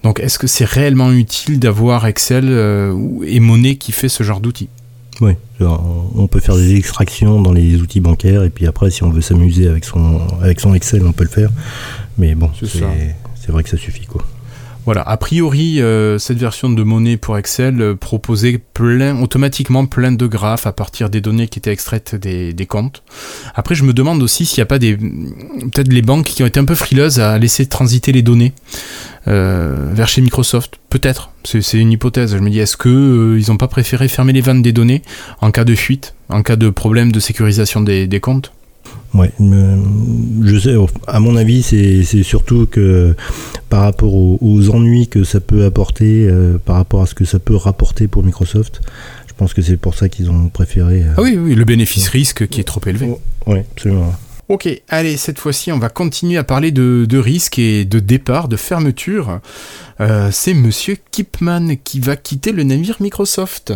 Donc 0.03 0.21
est-ce 0.21 0.39
que 0.39 0.47
c'est 0.47 0.65
réellement 0.65 1.11
utile 1.13 1.59
d'avoir 1.59 2.07
Excel 2.07 2.45
euh, 2.49 2.91
ou- 2.93 3.23
et 3.27 3.41
Monnaie 3.41 3.77
qui 3.77 3.93
fait 3.93 4.09
ce 4.09 4.23
genre 4.23 4.41
d'outil 4.41 4.69
Oui, 5.21 5.33
on 5.61 6.27
peut 6.29 6.41
faire 6.41 6.57
des 6.57 6.77
extractions 6.77 7.41
dans 7.43 7.53
les 7.53 7.77
outils 7.81 8.01
bancaires 8.01 8.45
et 8.45 8.51
puis 8.51 8.67
après, 8.67 8.91
si 8.91 9.03
on 9.03 9.11
veut 9.11 9.21
s'amuser 9.21 9.67
avec 9.67 9.85
son, 9.85 10.21
avec 10.41 10.61
son 10.61 10.73
Excel, 10.75 11.03
on 11.07 11.13
peut 11.13 11.25
le 11.25 11.31
faire. 11.31 11.51
Mais 12.17 12.35
bon, 12.35 12.51
c'est 13.35 13.51
vrai 13.53 13.63
que 13.65 13.69
ça 13.71 13.77
suffit 13.77 14.07
quoi. 14.07 14.23
Voilà, 14.89 15.03
a 15.03 15.19
priori, 15.19 15.83
euh, 15.83 16.19
cette 16.19 16.39
version 16.39 16.71
de 16.71 16.83
monnaie 16.83 17.19
pour 17.19 17.37
Excel 17.37 17.83
euh, 17.83 17.95
proposait 17.95 18.57
plein, 18.57 19.21
automatiquement 19.21 19.85
plein 19.85 20.13
de 20.13 20.27
graphes 20.27 20.67
à 20.67 20.73
partir 20.73 21.11
des 21.11 21.21
données 21.21 21.47
qui 21.47 21.59
étaient 21.59 21.73
extraites 21.73 22.15
des, 22.15 22.67
comptes. 22.67 23.03
Après, 23.55 23.75
je 23.75 23.85
me 23.85 23.93
demande 23.93 24.23
aussi 24.23 24.47
s'il 24.47 24.61
n'y 24.61 24.63
a 24.63 24.65
pas 24.65 24.79
des. 24.79 24.97
Peut-être 24.97 25.93
les 25.93 26.01
banques 26.01 26.25
qui 26.25 26.43
ont 26.43 26.47
été 26.47 26.59
un 26.59 26.65
peu 26.65 26.75
frileuses 26.75 27.21
à 27.21 27.37
laisser 27.37 27.67
transiter 27.67 28.13
les 28.13 28.23
données 28.23 28.55
euh, 29.27 29.91
vers 29.93 30.09
chez 30.09 30.23
Microsoft. 30.23 30.79
Peut-être, 30.89 31.33
c'est 31.45 31.61
une 31.75 31.93
hypothèse. 31.93 32.33
Je 32.35 32.39
me 32.39 32.49
dis, 32.49 32.61
est-ce 32.61 32.79
que 32.79 32.89
euh, 32.89 33.39
ils 33.39 33.51
n'ont 33.51 33.59
pas 33.59 33.69
préféré 33.69 34.09
fermer 34.09 34.33
les 34.33 34.41
vannes 34.41 34.63
des 34.63 34.73
données 34.73 35.03
en 35.43 35.51
cas 35.51 35.65
de 35.65 35.75
fuite, 35.75 36.15
en 36.31 36.43
cas 36.43 36.57
de 36.57 36.71
problème 36.71 37.13
de 37.13 37.21
sécurisation 37.21 37.83
des 37.83 38.21
comptes? 38.23 38.53
Ouais, 39.19 39.31
je 39.41 40.59
sais, 40.59 40.75
à 41.07 41.19
mon 41.21 41.37
avis, 41.37 41.63
c'est 41.63 42.23
surtout 42.23 42.67
que 42.67 43.15
par 43.69 43.83
rapport 43.83 44.15
aux, 44.15 44.39
aux 44.41 44.71
ennuis 44.71 45.09
que 45.09 45.25
ça 45.25 45.41
peut 45.41 45.65
apporter, 45.65 46.27
euh, 46.29 46.59
par 46.65 46.77
rapport 46.77 47.03
à 47.03 47.07
ce 47.07 47.15
que 47.15 47.25
ça 47.25 47.39
peut 47.39 47.57
rapporter 47.57 48.07
pour 48.09 48.23
Microsoft, 48.23 48.81
je 49.27 49.33
pense 49.37 49.55
que 49.55 49.63
c'est 49.63 49.77
pour 49.77 49.95
ça 49.95 50.09
qu'ils 50.09 50.31
ont 50.31 50.49
préféré. 50.49 51.03
euh, 51.03 51.13
Ah 51.17 51.23
oui, 51.23 51.37
oui, 51.37 51.55
le 51.55 51.65
bénéfice-risque 51.65 52.47
qui 52.49 52.61
est 52.61 52.65
trop 52.65 52.81
élevé. 52.87 53.13
Ouais, 53.47 53.65
absolument. 53.73 54.15
Ok, 54.49 54.67
allez, 54.89 55.19
cette 55.19 55.39
fois-ci, 55.39 55.73
on 55.73 55.79
va 55.79 55.91
continuer 55.91 56.39
à 56.39 56.43
parler 56.43 56.71
de, 56.71 57.05
de 57.07 57.19
risques 57.19 57.59
et 57.59 57.85
de 57.85 57.99
départ, 57.99 58.49
de 58.49 58.57
fermeture. 58.57 59.41
Euh, 60.01 60.31
c'est 60.33 60.55
Monsieur 60.55 60.97
Kipman 61.11 61.77
qui 61.85 62.01
va 62.01 62.17
quitter 62.17 62.53
le 62.53 62.63
navire 62.63 62.97
Microsoft. 63.01 63.75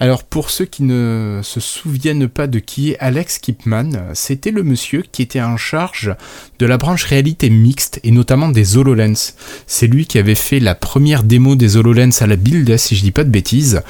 Alors, 0.00 0.22
pour 0.22 0.48
ceux 0.48 0.64
qui 0.64 0.82
ne 0.82 1.40
se 1.42 1.60
souviennent 1.60 2.26
pas 2.26 2.46
de 2.46 2.58
qui 2.58 2.92
est 2.92 2.98
Alex 3.00 3.36
Kipman, 3.36 3.90
c'était 4.14 4.50
le 4.50 4.62
monsieur 4.62 5.04
qui 5.12 5.20
était 5.20 5.42
en 5.42 5.58
charge 5.58 6.14
de 6.58 6.64
la 6.64 6.78
branche 6.78 7.04
réalité 7.04 7.50
mixte 7.50 8.00
et 8.02 8.10
notamment 8.10 8.48
des 8.48 8.78
HoloLens. 8.78 9.34
C'est 9.66 9.88
lui 9.88 10.06
qui 10.06 10.16
avait 10.16 10.34
fait 10.34 10.58
la 10.58 10.74
première 10.74 11.22
démo 11.22 11.54
des 11.54 11.76
HoloLens 11.76 12.22
à 12.22 12.26
la 12.26 12.36
Build, 12.36 12.74
si 12.78 12.96
je 12.96 13.02
dis 13.02 13.12
pas 13.12 13.24
de 13.24 13.30
bêtises, 13.30 13.82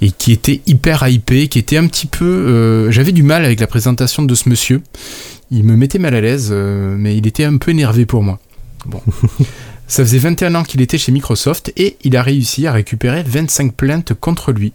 et 0.00 0.12
qui 0.12 0.30
était 0.30 0.60
hyper 0.66 1.08
hypé, 1.08 1.48
qui 1.48 1.58
était 1.58 1.76
un 1.76 1.88
petit 1.88 2.06
peu... 2.06 2.24
euh, 2.24 2.92
J'avais 2.92 3.10
du 3.10 3.24
mal 3.24 3.44
avec 3.44 3.58
la 3.58 3.66
présentation 3.66 4.22
de 4.22 4.34
ce 4.36 4.48
monsieur 4.48 4.80
il 5.52 5.64
me 5.64 5.76
mettait 5.76 5.98
mal 5.98 6.14
à 6.14 6.20
l'aise, 6.20 6.48
euh, 6.50 6.96
mais 6.98 7.16
il 7.16 7.26
était 7.26 7.44
un 7.44 7.58
peu 7.58 7.70
énervé 7.70 8.06
pour 8.06 8.22
moi. 8.22 8.40
Bon. 8.86 9.00
Ça 9.86 10.02
faisait 10.02 10.18
21 10.18 10.54
ans 10.54 10.62
qu'il 10.62 10.80
était 10.80 10.96
chez 10.96 11.12
Microsoft 11.12 11.70
et 11.76 11.98
il 12.02 12.16
a 12.16 12.22
réussi 12.22 12.66
à 12.66 12.72
récupérer 12.72 13.22
25 13.22 13.74
plaintes 13.74 14.14
contre 14.14 14.50
lui. 14.50 14.72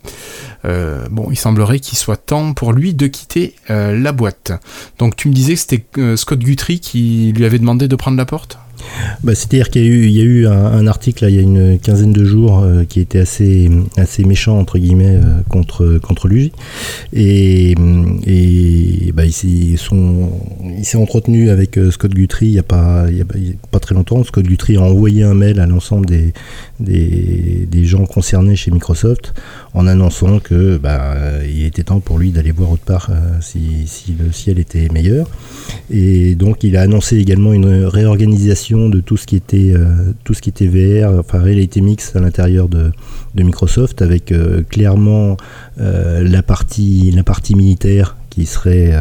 Euh, 0.65 1.07
bon, 1.09 1.29
il 1.31 1.35
semblerait 1.35 1.79
qu'il 1.79 1.97
soit 1.97 2.17
temps 2.17 2.53
pour 2.53 2.71
lui 2.71 2.93
de 2.93 3.07
quitter 3.07 3.55
euh, 3.71 3.99
la 3.99 4.11
boîte. 4.11 4.51
Donc 4.99 5.15
tu 5.15 5.27
me 5.27 5.33
disais 5.33 5.55
que 5.55 5.59
c'était 5.59 6.15
Scott 6.15 6.37
Guthrie 6.37 6.79
qui 6.79 7.33
lui 7.35 7.45
avait 7.45 7.57
demandé 7.57 7.87
de 7.87 7.95
prendre 7.95 8.17
la 8.17 8.25
porte? 8.25 8.59
Bah, 9.23 9.35
C'est-à-dire 9.35 9.69
qu'il 9.69 10.09
y 10.11 10.21
a 10.21 10.23
eu, 10.23 10.47
un, 10.47 10.87
article 10.87 11.25
il 11.29 11.35
y 11.35 11.39
a 11.39 11.41
une 11.41 11.79
quinzaine 11.79 12.13
de 12.13 12.23
jours 12.25 12.59
euh, 12.59 12.83
qui 12.83 12.99
était 12.99 13.19
assez, 13.19 13.69
assez 13.97 14.23
méchant 14.23 14.57
entre 14.59 14.77
guillemets 14.77 15.15
euh, 15.15 15.41
contre, 15.49 15.99
contre 16.01 16.27
lui. 16.27 16.51
Et, 17.13 17.75
bah, 19.13 19.23
il 19.25 19.77
s'est 19.77 20.97
entretenu 20.97 21.49
avec 21.49 21.77
euh, 21.77 21.91
Scott 21.91 22.13
Guthrie 22.13 22.47
il 22.47 22.51
n'y 22.53 22.59
a, 22.59 22.63
pas- 22.63 23.05
il 23.09 23.17
y 23.17 23.21
a 23.21 23.25
pas- 23.71 23.79
très 23.79 23.95
longtemps. 23.95 24.23
Scott 24.23 24.45
Guthrie 24.45 24.77
a 24.77 24.81
envoyé 24.81 25.23
un 25.23 25.33
mail 25.33 25.59
à 25.59 25.65
l'ensemble 25.65 26.05
des, 26.07 26.33
des, 26.79 27.67
des 27.69 27.85
gens 27.85 28.05
concernés 28.05 28.55
chez 28.55 28.71
Microsoft 28.71 29.33
en 29.73 29.85
annonçant 29.87 30.39
que 30.39 30.77
bah, 30.77 31.15
il 31.47 31.65
était 31.65 31.83
temps 31.83 31.99
pour 31.99 32.17
lui 32.17 32.31
d'aller 32.31 32.51
voir 32.51 32.71
autre 32.71 32.83
part 32.83 33.11
si, 33.41 33.59
si 33.85 34.15
le 34.17 34.31
ciel 34.31 34.57
était 34.59 34.89
meilleur. 34.89 35.29
Et 35.91 36.35
donc 36.35 36.63
il 36.63 36.75
a 36.75 36.81
annoncé 36.81 37.17
également 37.17 37.53
une 37.53 37.85
réorganisation 37.85 38.76
de 38.77 38.99
tout 38.99 39.17
ce 39.17 39.25
qui 39.25 39.35
était, 39.35 39.73
euh, 39.73 40.13
tout 40.23 40.33
VR, 40.67 41.19
enfin 41.19 41.39
réalité 41.39 41.81
mixte 41.81 42.15
à 42.15 42.19
l'intérieur 42.19 42.69
de, 42.69 42.91
Microsoft, 43.35 44.01
avec 44.01 44.31
euh, 44.31 44.63
clairement 44.63 45.37
euh, 45.79 46.23
la 46.23 46.43
partie 47.23 47.55
militaire 47.55 48.15
qui 48.29 48.45
serait... 48.45 48.93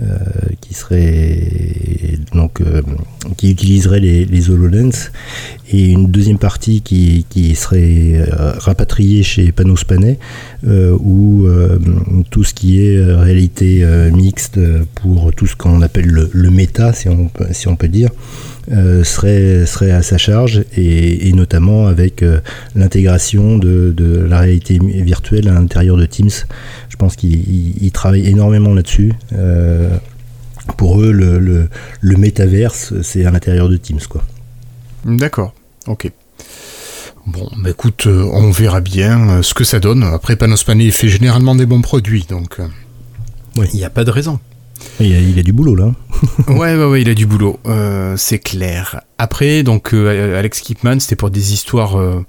euh, 0.00 0.16
qui 0.60 0.74
serait 0.74 2.18
donc 2.32 2.60
euh, 2.60 2.82
qui 3.36 3.50
utiliserait 3.50 4.00
les, 4.00 4.24
les 4.24 4.50
HoloLens 4.50 5.10
et 5.70 5.90
une 5.90 6.10
deuxième 6.10 6.38
partie 6.38 6.80
qui, 6.82 7.26
qui 7.28 7.54
serait 7.54 8.14
euh, 8.14 8.52
rapatriée 8.58 9.22
chez 9.22 9.52
Panos 9.52 9.84
Panay 9.84 10.18
euh, 10.66 10.96
où 10.98 11.46
tout 12.30 12.44
ce 12.44 12.54
qui 12.54 12.84
est 12.84 13.02
réalité 13.14 13.84
mixte 14.12 14.58
pour 14.94 15.32
tout 15.34 15.46
ce 15.46 15.56
qu'on 15.56 15.82
appelle 15.82 16.06
le, 16.06 16.30
le 16.32 16.50
méta 16.50 16.92
si 16.92 17.08
on, 17.08 17.30
si 17.52 17.68
on 17.68 17.76
peut 17.76 17.88
dire 17.88 18.10
serait, 19.02 19.64
serait 19.66 19.92
à 19.92 20.02
sa 20.02 20.18
charge 20.18 20.64
et, 20.76 21.32
notamment 21.32 21.86
avec 21.86 22.24
l'intégration 22.74 23.56
de, 23.56 23.92
de 23.96 24.18
la 24.18 24.40
réalité 24.40 24.78
virtuelle 24.82 25.48
à 25.48 25.52
l'intérieur 25.52 25.96
de 25.96 26.06
Teams. 26.06 26.30
Je 26.88 26.96
pense 26.96 27.16
ils 27.22 27.90
travaillent 27.92 28.28
énormément 28.28 28.74
là-dessus. 28.74 29.12
Pour 30.76 31.00
eux, 31.00 31.12
le, 31.12 31.38
le, 31.38 31.68
le 32.00 32.16
métaverse, 32.16 32.94
c'est 33.02 33.24
à 33.24 33.30
l'intérieur 33.30 33.68
de 33.68 33.76
Teams. 33.76 34.00
Quoi. 34.08 34.22
D'accord, 35.04 35.54
ok. 35.86 36.10
Bon, 37.26 37.48
bah 37.58 37.70
écoute, 37.70 38.06
euh, 38.06 38.28
on 38.32 38.50
verra 38.50 38.80
bien 38.80 39.28
euh, 39.28 39.42
ce 39.42 39.52
que 39.52 39.64
ça 39.64 39.80
donne. 39.80 40.02
Après, 40.02 40.36
Panos 40.36 40.64
Panay 40.64 40.90
fait 40.90 41.08
généralement 41.08 41.54
des 41.54 41.66
bons 41.66 41.82
produits, 41.82 42.24
donc 42.28 42.58
euh, 42.58 42.66
il 43.72 43.76
n'y 43.76 43.84
a 43.84 43.90
pas 43.90 44.04
de 44.04 44.10
raison. 44.10 44.38
Il 45.00 45.14
a, 45.14 45.18
il 45.18 45.36
y 45.36 45.40
a 45.40 45.42
du 45.42 45.52
boulot 45.52 45.74
là. 45.74 45.92
ouais, 46.48 46.76
ouais, 46.76 46.84
ouais, 46.84 47.02
il 47.02 47.08
a 47.08 47.14
du 47.14 47.26
boulot, 47.26 47.58
euh, 47.66 48.16
c'est 48.16 48.38
clair. 48.38 49.02
Après, 49.18 49.62
donc, 49.62 49.92
euh, 49.92 50.38
Alex 50.38 50.60
Kipman, 50.60 51.00
c'était 51.00 51.16
pour 51.16 51.30
des 51.30 51.52
histoires, 51.52 51.98
euh, 51.98 52.24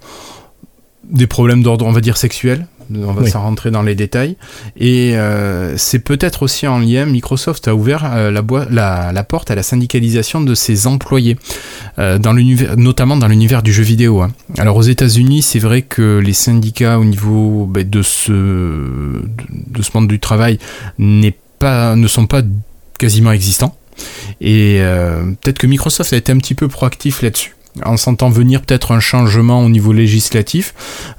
des 1.10 1.28
problèmes 1.28 1.64
d'ordre, 1.64 1.86
on 1.86 1.92
va 1.92 2.02
dire, 2.02 2.18
sexuel. 2.18 2.68
On 2.94 3.12
va 3.14 3.28
s'en 3.28 3.42
rentrer 3.42 3.72
dans 3.72 3.82
les 3.82 3.96
détails. 3.96 4.36
Et 4.78 5.16
euh, 5.16 5.78
c'est 5.78 6.00
peut-être 6.00 6.44
aussi 6.44 6.68
en 6.68 6.80
lien, 6.80 7.06
Microsoft 7.06 7.68
a 7.68 7.76
ouvert 7.76 8.10
euh, 8.14 8.32
la, 8.32 9.12
la, 9.12 9.24
porte 9.24 9.52
à 9.52 9.56
la 9.56 9.64
syndicalisation 9.64 10.42
de 10.42 10.56
ses 10.56 10.88
employés, 10.88 11.38
dans 11.98 12.34
notamment 12.78 13.18
dans 13.18 13.28
l'univers 13.28 13.62
du 13.62 13.74
jeu 13.74 13.84
vidéo. 13.84 14.22
Hein. 14.22 14.32
Alors 14.58 14.78
aux 14.78 14.82
États-Unis, 14.82 15.42
c'est 15.42 15.60
vrai 15.60 15.82
que 15.82 16.20
les 16.20 16.34
syndicats 16.34 16.98
au 16.98 17.06
niveau 17.06 17.66
ben, 17.66 17.88
de, 17.88 18.02
ce, 18.02 18.32
de, 18.32 19.82
ce 19.82 19.90
monde 19.94 20.08
du 20.08 20.20
travail 20.20 20.60
pas, 21.60 21.96
ne 21.96 22.08
sont 22.08 22.26
pas 22.26 22.42
quasiment 22.98 23.32
existants. 23.32 23.76
Et 24.40 24.80
peut-être 25.42 25.60
que 25.60 25.68
Microsoft 25.68 26.14
a 26.14 26.18
été 26.18 26.32
un 26.32 26.38
petit 26.38 26.56
peu 26.56 26.68
proactif 26.70 27.22
là-dessus 27.22 27.54
en 27.86 27.98
sentant 27.98 28.30
venir 28.30 28.62
peut-être 28.62 28.92
un 28.92 29.00
changement 29.00 29.64
au 29.64 29.70
niveau 29.70 29.94
législatif, 29.94 30.74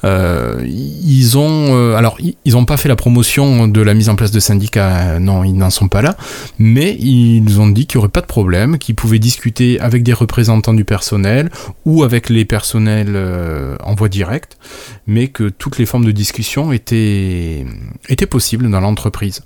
euh, 0.04 0.62
ils 0.66 1.38
ont, 1.38 1.74
euh, 1.76 1.94
alors 1.94 2.18
ils 2.44 2.52
n'ont 2.52 2.64
pas 2.64 2.76
fait 2.76 2.88
la 2.88 2.96
promotion 2.96 3.68
de 3.68 3.80
la 3.80 3.94
mise 3.94 4.08
en 4.08 4.16
place 4.16 4.30
de 4.30 4.40
syndicats, 4.40 5.18
non, 5.18 5.44
ils 5.44 5.54
n'en 5.54 5.70
sont 5.70 5.88
pas 5.88 6.02
là, 6.02 6.16
mais 6.58 6.96
ils 6.98 7.60
ont 7.60 7.68
dit 7.68 7.86
qu'il 7.86 7.98
n'y 7.98 8.00
aurait 8.00 8.10
pas 8.10 8.20
de 8.20 8.26
problème, 8.26 8.78
qu'ils 8.78 8.94
pouvaient 8.94 9.18
discuter 9.18 9.80
avec 9.80 10.02
des 10.02 10.12
représentants 10.12 10.74
du 10.74 10.84
personnel 10.84 11.50
ou 11.84 12.02
avec 12.02 12.28
les 12.28 12.44
personnels 12.44 13.14
euh, 13.14 13.76
en 13.82 13.94
voie 13.94 14.08
directe, 14.08 14.58
mais 15.06 15.28
que 15.28 15.48
toutes 15.48 15.78
les 15.78 15.86
formes 15.86 16.04
de 16.04 16.12
discussion 16.12 16.72
étaient, 16.72 17.66
étaient 18.08 18.26
possibles 18.26 18.70
dans 18.70 18.80
l'entreprise. 18.80 19.42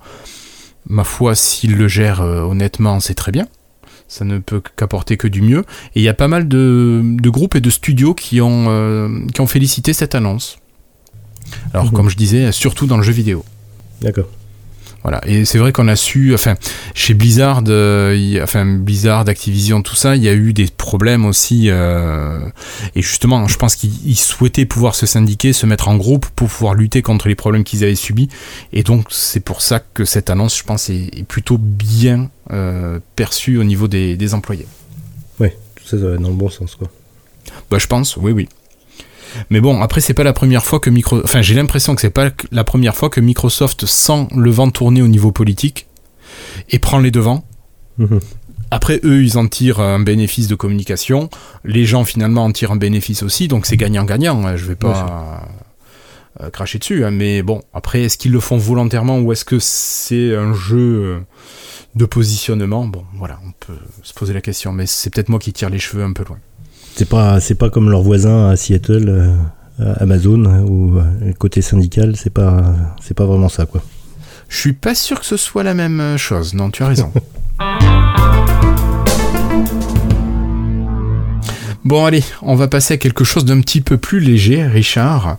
Ma 0.86 1.04
foi, 1.04 1.34
s'ils 1.34 1.76
le 1.76 1.88
gèrent 1.88 2.20
honnêtement, 2.20 3.00
c'est 3.00 3.14
très 3.14 3.32
bien 3.32 3.46
ça 4.14 4.24
ne 4.24 4.38
peut 4.38 4.62
qu'apporter 4.76 5.16
que 5.16 5.26
du 5.26 5.42
mieux. 5.42 5.64
Et 5.96 6.00
il 6.00 6.02
y 6.02 6.08
a 6.08 6.14
pas 6.14 6.28
mal 6.28 6.46
de, 6.46 7.02
groupes 7.24 7.56
et 7.56 7.60
de 7.60 7.70
studios 7.70 8.14
qui 8.14 8.40
ont, 8.40 8.66
euh, 8.68 9.08
qui 9.34 9.40
ont 9.40 9.48
félicité 9.48 9.92
cette 9.92 10.14
annonce. 10.14 10.58
Alors, 11.72 11.86
mhm. 11.86 11.92
comme 11.92 12.08
je 12.08 12.16
disais, 12.16 12.52
surtout 12.52 12.86
dans 12.86 12.96
le 12.96 13.02
jeu 13.02 13.12
vidéo. 13.12 13.44
D'accord. 14.02 14.28
Voilà. 15.04 15.20
Et 15.26 15.44
c'est 15.44 15.58
vrai 15.58 15.70
qu'on 15.70 15.86
a 15.86 15.96
su, 15.96 16.32
enfin, 16.32 16.54
chez 16.94 17.12
Blizzard, 17.12 17.62
euh, 17.68 18.42
enfin 18.42 18.64
Blizzard, 18.64 19.28
Activision, 19.28 19.82
tout 19.82 19.94
ça, 19.94 20.16
il 20.16 20.22
y 20.22 20.28
a 20.30 20.32
eu 20.32 20.54
des 20.54 20.66
problèmes 20.66 21.26
aussi. 21.26 21.66
Euh, 21.68 22.40
et 22.96 23.02
justement, 23.02 23.46
je 23.46 23.58
pense 23.58 23.76
qu'ils 23.76 24.16
souhaitaient 24.16 24.64
pouvoir 24.64 24.94
se 24.94 25.04
syndiquer, 25.04 25.52
se 25.52 25.66
mettre 25.66 25.88
en 25.88 25.96
groupe 25.96 26.26
pour 26.34 26.48
pouvoir 26.48 26.72
lutter 26.72 27.02
contre 27.02 27.28
les 27.28 27.34
problèmes 27.34 27.64
qu'ils 27.64 27.84
avaient 27.84 27.94
subis. 27.94 28.30
Et 28.72 28.82
donc, 28.82 29.08
c'est 29.10 29.40
pour 29.44 29.60
ça 29.60 29.78
que 29.78 30.06
cette 30.06 30.30
annonce, 30.30 30.56
je 30.56 30.64
pense, 30.64 30.88
est, 30.88 31.24
plutôt 31.28 31.58
bien 31.58 32.30
euh, 32.50 32.98
perçue 33.14 33.58
au 33.58 33.64
niveau 33.64 33.88
des, 33.88 34.16
des 34.16 34.32
employés. 34.32 34.66
Oui, 35.38 35.48
tout 35.74 35.84
ça, 35.84 35.98
ça 35.98 36.06
va 36.08 36.16
dans 36.16 36.28
le 36.28 36.34
bon 36.34 36.48
sens, 36.48 36.76
quoi. 36.76 36.88
Bah, 37.70 37.76
je 37.78 37.86
pense, 37.86 38.16
oui, 38.16 38.32
oui. 38.32 38.48
Mais 39.50 39.60
bon, 39.60 39.80
après, 39.82 40.00
c'est 40.00 40.14
pas 40.14 40.24
la 40.24 40.32
première 40.32 40.64
fois 40.64 40.80
que 40.80 40.90
Microsoft. 40.90 41.24
Enfin, 41.24 41.42
j'ai 41.42 41.54
l'impression 41.54 41.94
que 41.94 42.00
c'est 42.00 42.10
pas 42.10 42.30
la 42.52 42.64
première 42.64 42.94
fois 42.94 43.10
que 43.10 43.20
Microsoft 43.20 43.86
sent 43.86 44.28
le 44.34 44.50
vent 44.50 44.70
tourner 44.70 45.02
au 45.02 45.08
niveau 45.08 45.32
politique 45.32 45.86
et 46.70 46.78
prend 46.78 46.98
les 46.98 47.10
devants. 47.10 47.44
Mhm. 47.98 48.20
Après, 48.70 49.00
eux, 49.04 49.22
ils 49.22 49.38
en 49.38 49.46
tirent 49.46 49.80
un 49.80 50.00
bénéfice 50.00 50.48
de 50.48 50.54
communication. 50.54 51.30
Les 51.64 51.84
gens, 51.84 52.04
finalement, 52.04 52.44
en 52.44 52.50
tirent 52.50 52.72
un 52.72 52.76
bénéfice 52.76 53.22
aussi. 53.22 53.46
Donc, 53.46 53.66
c'est 53.66 53.76
gagnant-gagnant. 53.76 54.44
Hein. 54.44 54.56
Je 54.56 54.64
vais 54.64 54.74
pas 54.74 55.48
euh, 56.40 56.50
cracher 56.50 56.80
dessus. 56.80 57.04
Hein. 57.04 57.12
Mais 57.12 57.42
bon, 57.42 57.62
après, 57.72 58.02
est-ce 58.02 58.18
qu'ils 58.18 58.32
le 58.32 58.40
font 58.40 58.56
volontairement 58.56 59.20
ou 59.20 59.32
est-ce 59.32 59.44
que 59.44 59.58
c'est 59.60 60.34
un 60.34 60.54
jeu 60.54 60.76
euh, 60.76 61.20
de 61.94 62.04
positionnement? 62.04 62.86
Bon, 62.86 63.04
voilà, 63.14 63.38
on 63.46 63.52
peut 63.52 63.78
se 64.02 64.12
poser 64.12 64.34
la 64.34 64.40
question. 64.40 64.72
Mais 64.72 64.86
c'est 64.86 65.14
peut-être 65.14 65.28
moi 65.28 65.38
qui 65.38 65.52
tire 65.52 65.70
les 65.70 65.78
cheveux 65.78 66.02
un 66.02 66.12
peu 66.12 66.24
loin. 66.24 66.38
C'est 66.96 67.08
pas, 67.08 67.40
c'est 67.40 67.56
pas 67.56 67.70
comme 67.70 67.90
leurs 67.90 68.02
voisins 68.02 68.50
à 68.50 68.56
Seattle, 68.56 69.08
euh, 69.08 69.94
Amazon, 69.98 70.44
hein, 70.46 70.62
ou 70.62 70.98
euh, 70.98 71.32
côté 71.38 71.60
syndical, 71.60 72.14
c'est 72.14 72.30
pas, 72.30 72.74
c'est 73.02 73.14
pas 73.14 73.26
vraiment 73.26 73.48
ça, 73.48 73.66
quoi. 73.66 73.82
Je 74.48 74.56
suis 74.56 74.72
pas 74.74 74.94
sûr 74.94 75.18
que 75.18 75.26
ce 75.26 75.36
soit 75.36 75.64
la 75.64 75.74
même 75.74 76.16
chose. 76.16 76.54
Non, 76.54 76.70
tu 76.70 76.82
as 76.84 76.88
raison. 76.88 77.12
Bon 81.84 82.06
allez, 82.06 82.24
on 82.40 82.54
va 82.54 82.66
passer 82.66 82.94
à 82.94 82.96
quelque 82.96 83.24
chose 83.24 83.44
d'un 83.44 83.60
petit 83.60 83.82
peu 83.82 83.98
plus 83.98 84.18
léger, 84.18 84.62
Richard. 84.64 85.36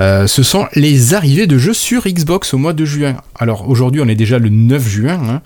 Euh, 0.00 0.26
ce 0.26 0.42
sont 0.42 0.66
les 0.74 1.14
arrivées 1.14 1.46
de 1.46 1.56
jeux 1.56 1.72
sur 1.72 2.08
Xbox 2.08 2.52
au 2.52 2.58
mois 2.58 2.72
de 2.72 2.84
juin. 2.84 3.14
Alors 3.38 3.68
aujourd'hui 3.68 4.00
on 4.00 4.08
est 4.08 4.16
déjà 4.16 4.40
le 4.40 4.48
9 4.48 4.88
juin, 4.88 5.20
hein. 5.22 5.42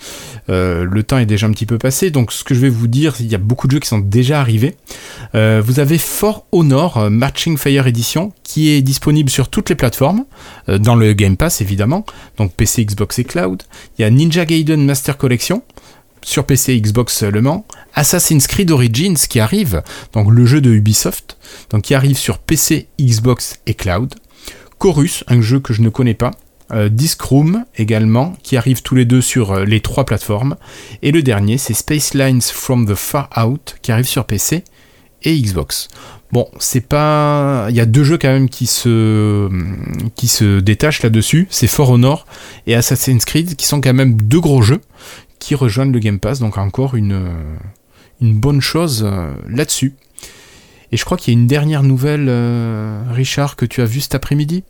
euh, 0.49 0.87
le 0.91 1.03
temps 1.03 1.19
est 1.19 1.27
déjà 1.27 1.47
un 1.47 1.51
petit 1.51 1.67
peu 1.67 1.77
passé, 1.77 2.11
donc 2.11 2.33
ce 2.33 2.45
que 2.45 2.55
je 2.55 2.61
vais 2.61 2.71
vous 2.71 2.87
dire, 2.87 3.15
il 3.21 3.27
y 3.27 3.35
a 3.35 3.39
beaucoup 3.39 3.67
de 3.67 3.73
jeux 3.73 3.79
qui 3.79 3.89
sont 3.89 3.99
déjà 3.99 4.41
arrivés. 4.41 4.75
Euh, 5.35 5.61
vous 5.63 5.81
avez 5.81 5.99
For 5.99 6.47
Honor 6.51 7.11
Matching 7.11 7.59
Fire 7.59 7.87
Edition 7.87 8.33
qui 8.43 8.71
est 8.71 8.81
disponible 8.81 9.29
sur 9.29 9.51
toutes 9.51 9.69
les 9.69 9.75
plateformes, 9.75 10.25
dans 10.67 10.95
le 10.95 11.13
Game 11.13 11.37
Pass 11.37 11.61
évidemment, 11.61 12.07
donc 12.39 12.55
PC, 12.55 12.87
Xbox 12.87 13.19
et 13.19 13.25
Cloud. 13.25 13.65
Il 13.99 14.03
y 14.03 14.05
a 14.07 14.11
Ninja 14.11 14.47
Gaiden 14.47 14.83
Master 14.83 15.19
Collection 15.19 15.63
sur 16.23 16.45
PC 16.45 16.81
Xbox 16.81 17.17
seulement, 17.17 17.67
Assassin's 17.95 18.47
Creed 18.47 18.71
Origins 18.71 19.17
qui 19.29 19.41
arrive, 19.41 19.83
donc 20.13 20.31
le 20.31 20.47
jeu 20.47 20.61
de 20.61 20.71
Ubisoft, 20.71 21.37
donc 21.71 21.83
qui 21.83 21.95
arrive 21.95 22.17
sur 22.17 22.39
PC, 22.39 22.89
Xbox 23.01 23.61
et 23.67 23.75
Cloud, 23.75 24.15
Chorus, 24.79 25.25
un 25.29 25.41
jeu 25.41 25.61
que 25.61 25.73
je 25.73 25.83
ne 25.83 25.89
connais 25.89 26.15
pas, 26.15 26.33
euh, 26.73 26.89
Discroom 26.89 27.65
également, 27.77 28.35
qui 28.43 28.57
arrive 28.57 28.83
tous 28.83 28.95
les 28.95 29.05
deux 29.05 29.23
sur 29.23 29.53
euh, 29.53 29.65
les 29.65 29.81
trois 29.81 30.05
plateformes, 30.05 30.57
et 31.03 31.13
le 31.13 31.23
dernier 31.23 31.59
c'est 31.59 31.75
Space 31.75 32.15
Lines 32.15 32.43
from 32.43 32.87
the 32.87 32.95
Far 32.95 33.31
Out 33.37 33.77
qui 33.83 33.91
arrive 33.91 34.07
sur 34.07 34.25
PC 34.25 34.65
et 35.23 35.41
Xbox. 35.41 35.89
Bon, 36.31 36.47
c'est 36.59 36.87
pas. 36.87 37.69
Il 37.71 37.77
y 37.77 37.81
a 37.81 37.87
deux 37.87 38.05
jeux 38.05 38.19
quand 38.19 38.29
même 38.29 38.51
qui 38.51 38.67
se, 38.67 39.49
qui 40.15 40.29
se 40.29 40.61
détachent 40.61 41.03
là-dessus. 41.03 41.47
C'est 41.51 41.67
For 41.67 41.91
Honor 41.91 42.27
et 42.67 42.75
Assassin's 42.75 43.25
Creed, 43.25 43.57
qui 43.57 43.67
sont 43.67 43.81
quand 43.81 43.95
même 43.95 44.21
deux 44.21 44.41
gros 44.41 44.61
jeux 44.61 44.83
qui 45.39 45.55
rejoignent 45.55 45.93
le 45.93 45.99
Game 45.99 46.19
Pass. 46.19 46.41
Donc 46.41 46.59
encore 46.59 46.95
une, 46.95 47.31
une 48.21 48.39
bonne 48.39 48.61
chose 48.61 49.05
euh, 49.07 49.33
là-dessus. 49.49 49.95
Et 50.91 50.97
je 50.97 51.05
crois 51.05 51.17
qu'il 51.17 51.35
y 51.35 51.37
a 51.37 51.41
une 51.41 51.47
dernière 51.47 51.83
nouvelle, 51.83 52.27
euh, 52.29 53.03
Richard, 53.11 53.57
que 53.57 53.67
tu 53.67 53.83
as 53.83 53.85
vue 53.85 54.01
cet 54.01 54.15
après-midi? 54.15 54.65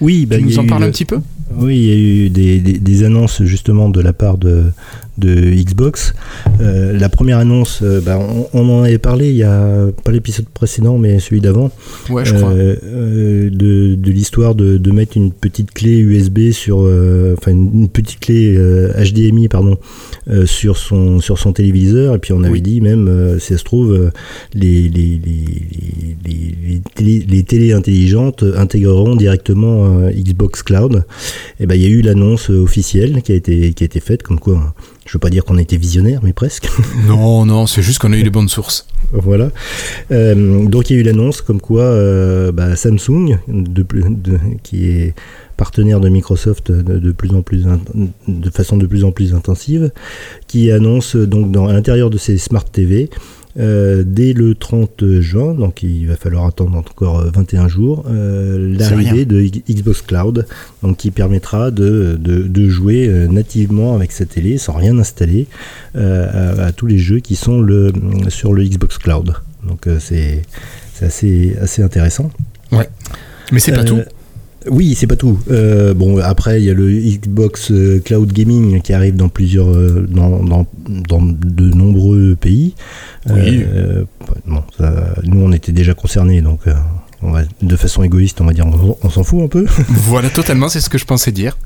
Oui, 0.00 0.26
bah, 0.26 0.36
tu 0.38 0.44
nous 0.44 0.58
en 0.58 0.66
parles 0.66 0.84
un 0.84 0.90
petit 0.90 1.04
peu? 1.04 1.20
Oui, 1.56 1.76
il 1.76 1.84
y 1.84 1.92
a 1.92 1.96
eu 1.96 2.30
des, 2.30 2.60
des, 2.60 3.04
annonces 3.04 3.42
justement 3.42 3.88
de 3.88 4.00
la 4.00 4.12
part 4.12 4.36
de, 4.36 4.64
de 5.16 5.50
Xbox. 5.50 6.14
Euh, 6.60 6.96
la 6.98 7.08
première 7.08 7.38
annonce, 7.38 7.80
euh, 7.82 8.00
bah, 8.00 8.18
on, 8.52 8.68
en 8.68 8.82
avait 8.82 8.98
parlé 8.98 9.30
il 9.30 9.36
y 9.36 9.44
a 9.44 9.86
pas 10.04 10.12
l'épisode 10.12 10.46
précédent, 10.48 10.98
mais 10.98 11.18
celui 11.20 11.40
d'avant. 11.40 11.70
Ouais, 12.10 12.24
je 12.24 12.34
crois. 12.34 12.50
Euh, 12.50 13.50
de, 13.50 13.94
de 13.94 14.10
l'histoire 14.10 14.54
de, 14.54 14.76
de, 14.76 14.90
mettre 14.90 15.16
une 15.16 15.32
petite 15.32 15.72
clé 15.72 15.98
USB 15.98 16.50
sur, 16.50 16.78
enfin 17.36 17.50
une 17.50 17.88
petite 17.88 18.20
clé 18.20 18.56
HDMI 18.98 19.48
pardon 19.48 19.78
sur 20.44 20.76
son 20.76 21.20
sur 21.20 21.38
son 21.38 21.52
téléviseur. 21.52 22.14
Et 22.14 22.18
puis 22.18 22.32
on 22.32 22.42
avait 22.42 22.60
dit 22.60 22.80
même, 22.80 23.38
si 23.40 23.48
ça 23.54 23.58
se 23.58 23.64
trouve, 23.64 24.10
les 24.54 24.88
les, 24.88 25.20
les, 25.24 25.50
les, 26.24 26.82
les, 26.98 27.18
les 27.20 27.42
télés 27.42 27.72
intelligentes 27.72 28.44
intégreront 28.56 29.16
directement 29.16 29.37
Xbox 29.44 30.62
Cloud. 30.62 31.04
Et 31.60 31.66
ben 31.66 31.74
il 31.74 31.82
y 31.82 31.86
a 31.86 31.88
eu 31.88 32.02
l'annonce 32.02 32.50
officielle 32.50 33.22
qui 33.22 33.32
a 33.32 33.34
été 33.34 33.72
qui 33.72 33.84
a 33.84 33.86
été 33.86 34.00
faite 34.00 34.22
comme 34.22 34.38
quoi 34.38 34.74
je 35.08 35.14
veux 35.14 35.18
pas 35.18 35.30
dire 35.30 35.44
qu'on 35.44 35.56
été 35.56 35.78
visionnaire, 35.78 36.20
mais 36.22 36.34
presque. 36.34 36.68
non, 37.06 37.46
non, 37.46 37.66
c'est 37.66 37.80
juste 37.80 37.98
qu'on 37.98 38.12
a 38.12 38.16
eu 38.16 38.22
les 38.22 38.30
bonnes 38.30 38.48
sources. 38.48 38.86
Voilà. 39.12 39.50
Euh, 40.12 40.66
donc 40.66 40.90
il 40.90 40.96
y 40.96 40.98
a 40.98 41.00
eu 41.00 41.02
l'annonce 41.02 41.40
comme 41.40 41.62
quoi 41.62 41.82
euh, 41.82 42.52
bah, 42.52 42.76
Samsung, 42.76 43.38
de, 43.48 43.86
qui 44.62 44.90
est 44.90 45.14
partenaire 45.56 46.00
de 46.00 46.10
Microsoft 46.10 46.70
de, 46.70 47.12
plus 47.12 47.30
en 47.30 47.40
plus 47.40 47.64
de 48.28 48.50
façon 48.50 48.76
de 48.76 48.86
plus 48.86 49.02
en 49.02 49.10
plus 49.10 49.34
intensive, 49.34 49.90
qui 50.46 50.70
annonce 50.70 51.16
donc 51.16 51.50
dans 51.50 51.68
à 51.68 51.72
l'intérieur 51.72 52.10
de 52.10 52.18
ses 52.18 52.36
smart 52.36 52.64
TV 52.64 53.08
euh, 53.58 54.04
dès 54.06 54.32
le 54.32 54.54
30 54.54 55.20
juin, 55.20 55.54
donc 55.54 55.82
il 55.82 56.06
va 56.06 56.16
falloir 56.16 56.46
attendre 56.46 56.76
encore 56.76 57.24
21 57.34 57.66
jours, 57.66 58.04
euh, 58.08 58.76
l'arrivée 58.78 59.24
de 59.24 59.40
Xbox 59.40 60.02
Cloud, 60.02 60.46
donc 60.82 60.96
qui 60.98 61.10
permettra 61.10 61.70
de, 61.70 62.16
de, 62.20 62.68
jouer 62.68 63.08
euh, 63.08 63.26
nativement 63.26 63.94
avec 63.94 64.12
sa 64.12 64.26
télé 64.26 64.58
sans 64.58 64.74
rien 64.74 64.98
installer 64.98 65.46
à, 65.94 66.70
tous 66.72 66.86
les 66.86 66.98
jeux 66.98 67.18
qui 67.18 67.34
sont 67.34 67.60
le, 67.60 67.92
sur 68.28 68.52
le 68.52 68.62
Xbox 68.62 68.98
Cloud. 68.98 69.34
Donc 69.66 69.88
c'est 69.98 70.42
assez, 71.00 71.56
assez 71.60 71.82
intéressant. 71.82 72.30
Ouais. 72.70 72.88
Mais 73.50 73.58
c'est 73.58 73.72
pas 73.72 73.84
tout. 73.84 74.00
Oui, 74.66 74.94
c'est 74.94 75.06
pas 75.06 75.16
tout. 75.16 75.38
Euh, 75.50 75.94
bon, 75.94 76.18
après, 76.18 76.60
il 76.60 76.64
y 76.64 76.70
a 76.70 76.74
le 76.74 76.90
Xbox 76.90 77.70
euh, 77.70 78.00
Cloud 78.04 78.32
Gaming 78.32 78.80
qui 78.82 78.92
arrive 78.92 79.16
dans 79.16 79.28
plusieurs, 79.28 79.68
euh, 79.68 80.06
dans, 80.08 80.42
dans, 80.42 80.66
dans 80.88 81.22
de 81.22 81.70
nombreux 81.70 82.34
pays. 82.34 82.74
Oui. 83.30 83.64
bon, 84.46 84.62
nous, 85.24 85.40
on 85.40 85.52
était 85.52 85.72
déjà 85.72 85.94
concernés, 85.94 86.40
donc 86.40 86.60
on 87.22 87.32
va, 87.32 87.42
de 87.62 87.76
façon 87.76 88.02
égoïste, 88.02 88.40
on 88.40 88.44
va 88.46 88.52
dire, 88.52 88.66
on, 89.02 89.10
s'en 89.10 89.24
fout 89.24 89.42
un 89.42 89.48
peu. 89.48 89.66
voilà, 89.88 90.30
totalement, 90.30 90.68
c'est 90.68 90.80
ce 90.80 90.88
que 90.88 90.98
je 90.98 91.04
pensais 91.04 91.32
dire. 91.32 91.56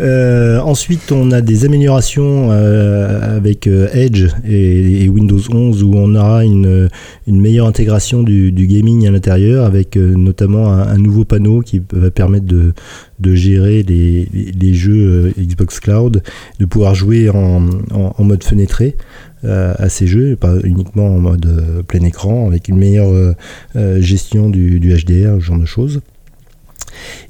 Euh, 0.00 0.58
ensuite, 0.60 1.12
on 1.12 1.30
a 1.30 1.40
des 1.40 1.64
améliorations 1.64 2.48
euh, 2.50 3.36
avec 3.36 3.66
euh, 3.66 3.88
Edge 3.92 4.26
et, 4.46 5.04
et 5.04 5.08
Windows 5.08 5.40
11 5.52 5.82
où 5.82 5.92
on 5.94 6.14
aura 6.14 6.44
une, 6.44 6.88
une 7.26 7.40
meilleure 7.40 7.66
intégration 7.66 8.22
du, 8.22 8.52
du 8.52 8.66
gaming 8.66 9.06
à 9.06 9.10
l'intérieur 9.10 9.66
avec 9.66 9.96
notamment 9.96 10.72
un, 10.72 10.88
un 10.88 10.98
nouveau 10.98 11.24
panneau 11.24 11.60
qui 11.60 11.82
va 11.92 12.10
permettre 12.10 12.46
de, 12.46 12.72
de 13.20 13.34
gérer 13.34 13.82
les, 13.82 14.26
les- 14.32 14.52
les 14.52 14.74
jeux 14.74 15.32
Xbox 15.38 15.80
Cloud, 15.80 16.22
de 16.58 16.64
pouvoir 16.64 16.94
jouer 16.94 17.28
en, 17.30 17.62
en, 17.92 18.14
en 18.16 18.24
mode 18.24 18.42
fenêtré 18.44 18.96
à 19.44 19.88
ces 19.88 20.06
jeux, 20.06 20.36
pas 20.36 20.54
uniquement 20.64 21.06
en 21.14 21.18
mode 21.18 21.46
euh, 21.46 21.82
plein 21.82 22.02
écran, 22.04 22.46
avec 22.46 22.68
une 22.68 22.76
meilleure 22.76 23.12
euh, 23.12 23.34
euh, 23.76 24.00
gestion 24.00 24.50
du, 24.50 24.78
du 24.80 24.94
HDR, 24.94 25.36
ce 25.36 25.40
genre 25.40 25.58
de 25.58 25.66
choses. 25.66 26.00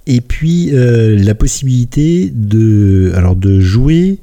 Et 0.07 0.21
puis 0.21 0.71
euh, 0.73 1.17
la 1.17 1.35
possibilité 1.35 2.33
de, 2.35 3.13
alors 3.15 3.37
de 3.37 3.61
jouer 3.61 4.19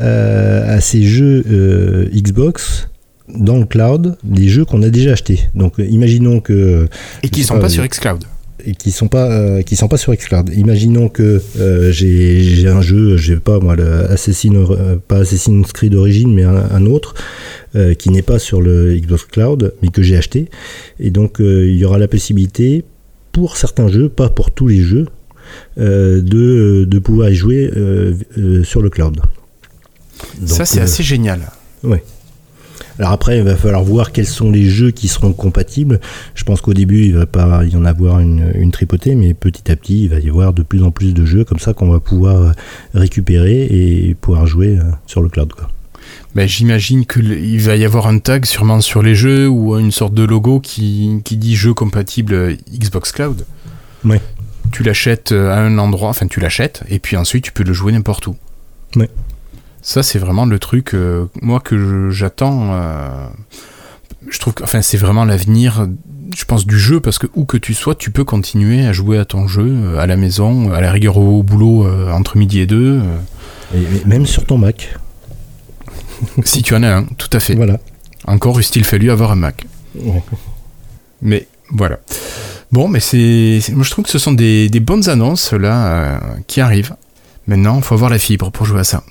euh, 0.00 0.76
à 0.76 0.80
ces 0.80 1.02
jeux 1.02 1.44
euh, 1.50 2.08
Xbox 2.14 2.88
dans 3.34 3.58
le 3.58 3.64
cloud, 3.64 4.16
des 4.22 4.48
jeux 4.48 4.64
qu'on 4.64 4.82
a 4.82 4.90
déjà 4.90 5.12
achetés. 5.12 5.40
Donc 5.54 5.80
euh, 5.80 5.86
imaginons 5.86 6.40
que 6.40 6.88
Et 7.22 7.28
qui 7.28 7.40
sais 7.40 7.48
sont 7.48 7.54
pas, 7.54 7.62
pas 7.62 7.68
sur 7.68 7.86
Xcloud. 7.86 8.24
Et 8.66 8.74
qui 8.74 8.90
sont 8.90 9.08
pas 9.08 9.30
euh, 9.30 9.62
qui 9.62 9.76
sont 9.76 9.88
pas 9.88 9.96
sur 9.96 10.14
xCloud. 10.14 10.50
Imaginons 10.54 11.08
que 11.08 11.42
euh, 11.58 11.92
j'ai 11.92 12.42
j'ai 12.42 12.68
un 12.68 12.80
jeu, 12.80 13.16
je 13.16 13.34
sais 13.34 13.40
pas 13.40 13.58
moi, 13.60 13.76
le 13.76 14.10
Assassin, 14.10 14.54
euh, 14.54 14.96
pas 14.96 15.18
Assassin's 15.18 15.72
Creed 15.72 15.94
Origin, 15.94 16.32
mais 16.32 16.44
un, 16.44 16.56
un 16.56 16.86
autre 16.86 17.14
euh, 17.76 17.94
qui 17.94 18.10
n'est 18.10 18.22
pas 18.22 18.38
sur 18.38 18.60
le 18.60 18.94
Xbox 18.96 19.24
Cloud, 19.24 19.74
mais 19.82 19.88
que 19.88 20.02
j'ai 20.02 20.16
acheté. 20.16 20.48
Et 21.00 21.10
donc 21.10 21.36
il 21.40 21.76
y 21.76 21.84
aura 21.84 21.98
la 21.98 22.08
possibilité 22.08 22.84
pour 23.32 23.56
certains 23.56 23.88
jeux, 23.88 24.08
pas 24.08 24.28
pour 24.28 24.50
tous 24.50 24.68
les 24.68 24.80
jeux, 24.80 25.06
de, 25.76 26.84
de 26.84 26.98
pouvoir 26.98 27.30
y 27.30 27.34
jouer 27.34 27.70
sur 28.62 28.80
le 28.80 28.90
cloud. 28.90 29.20
ça, 30.46 30.64
c'est 30.64 30.80
assez 30.80 31.02
génial. 31.02 31.40
Alors 32.98 33.12
après, 33.12 33.38
il 33.38 33.44
va 33.44 33.56
falloir 33.56 33.82
voir 33.82 34.12
quels 34.12 34.26
sont 34.26 34.50
les 34.50 34.68
jeux 34.68 34.90
qui 34.92 35.08
seront 35.08 35.32
compatibles. 35.32 36.00
Je 36.34 36.44
pense 36.44 36.60
qu'au 36.60 36.74
début, 36.74 37.04
il 37.06 37.14
va 37.14 37.26
pas 37.26 37.64
y 37.64 37.76
en 37.76 37.84
avoir 37.84 38.20
une, 38.20 38.52
une 38.54 38.70
tripotée, 38.70 39.14
mais 39.14 39.34
petit 39.34 39.70
à 39.70 39.76
petit, 39.76 40.04
il 40.04 40.10
va 40.10 40.20
y 40.20 40.28
avoir 40.28 40.52
de 40.52 40.62
plus 40.62 40.82
en 40.84 40.90
plus 40.90 41.12
de 41.12 41.24
jeux 41.24 41.44
comme 41.44 41.58
ça 41.58 41.74
qu'on 41.74 41.90
va 41.90 41.98
pouvoir 41.98 42.36
euh, 42.36 42.52
récupérer 42.94 43.64
et 43.64 44.14
pouvoir 44.14 44.46
jouer 44.46 44.78
euh, 44.78 44.82
sur 45.06 45.22
le 45.22 45.28
cloud. 45.28 45.52
Quoi. 45.52 45.68
Ben, 46.36 46.46
J'imagine 46.46 47.04
qu'il 47.04 47.60
va 47.60 47.76
y 47.76 47.84
avoir 47.84 48.06
un 48.06 48.18
tag 48.18 48.44
sûrement 48.44 48.80
sur 48.80 49.02
les 49.02 49.14
jeux 49.16 49.48
ou 49.48 49.76
une 49.76 49.92
sorte 49.92 50.14
de 50.14 50.22
logo 50.22 50.60
qui, 50.60 51.20
qui 51.24 51.36
dit 51.36 51.56
jeu 51.56 51.74
compatible 51.74 52.56
Xbox 52.72 53.10
Cloud. 53.10 53.44
Ouais. 54.04 54.20
Tu 54.70 54.82
l'achètes 54.82 55.32
à 55.32 55.58
un 55.58 55.78
endroit, 55.78 56.10
enfin 56.10 56.26
tu 56.26 56.40
l'achètes 56.40 56.82
et 56.88 56.98
puis 56.98 57.16
ensuite 57.16 57.44
tu 57.44 57.52
peux 57.52 57.64
le 57.64 57.72
jouer 57.72 57.92
n'importe 57.92 58.26
où. 58.26 58.36
Ouais. 58.96 59.10
Ça 59.86 60.02
c'est 60.02 60.18
vraiment 60.18 60.46
le 60.46 60.58
truc 60.58 60.94
euh, 60.94 61.26
moi 61.42 61.60
que 61.60 62.08
j'attends. 62.10 62.70
euh, 62.72 63.26
je 64.30 64.38
trouve 64.38 64.54
que 64.54 64.64
enfin 64.64 64.80
c'est 64.82 64.96
vraiment 64.96 65.24
l'avenir. 65.26 65.86
Je 66.34 66.44
pense 66.46 66.66
du 66.66 66.78
jeu 66.78 67.00
parce 67.00 67.18
que 67.18 67.26
où 67.34 67.44
que 67.44 67.58
tu 67.58 67.74
sois, 67.74 67.94
tu 67.94 68.10
peux 68.10 68.24
continuer 68.24 68.86
à 68.86 68.92
jouer 68.94 69.18
à 69.18 69.26
ton 69.26 69.46
jeu 69.46 69.66
euh, 69.68 69.98
à 69.98 70.06
la 70.06 70.16
maison, 70.16 70.72
à 70.72 70.80
la 70.80 70.90
rigueur 70.90 71.18
au 71.18 71.42
boulot 71.42 71.86
euh, 71.86 72.10
entre 72.10 72.38
midi 72.38 72.60
et 72.60 72.66
deux, 72.66 73.02
Et, 73.74 73.78
et 73.80 74.04
même 74.06 74.24
sur 74.24 74.46
ton 74.46 74.56
Mac. 74.56 74.96
si 76.44 76.62
tu 76.62 76.74
en 76.74 76.82
as 76.82 76.96
un, 76.96 77.04
tout 77.04 77.28
à 77.32 77.40
fait. 77.40 77.54
Voilà. 77.54 77.78
Encore 78.26 78.58
eût-il 78.58 78.84
fallu 78.84 79.10
avoir 79.10 79.32
un 79.32 79.36
Mac. 79.36 79.66
Ouais. 79.94 80.22
Mais 81.20 81.46
voilà. 81.70 81.98
Bon, 82.72 82.88
mais 82.88 83.00
c'est, 83.00 83.58
c'est- 83.60 83.72
moi 83.72 83.84
je 83.84 83.90
trouve 83.90 84.04
que 84.06 84.10
ce 84.10 84.18
sont 84.18 84.32
des, 84.32 84.70
des 84.70 84.80
bonnes 84.80 85.08
annonces 85.10 85.52
là 85.52 85.86
euh, 85.86 86.18
qui 86.46 86.62
arrivent. 86.62 86.96
Maintenant, 87.46 87.76
il 87.76 87.82
faut 87.82 87.94
avoir 87.94 88.10
la 88.10 88.18
fibre 88.18 88.50
pour 88.50 88.64
jouer 88.64 88.80
à 88.80 88.84
ça. 88.84 89.04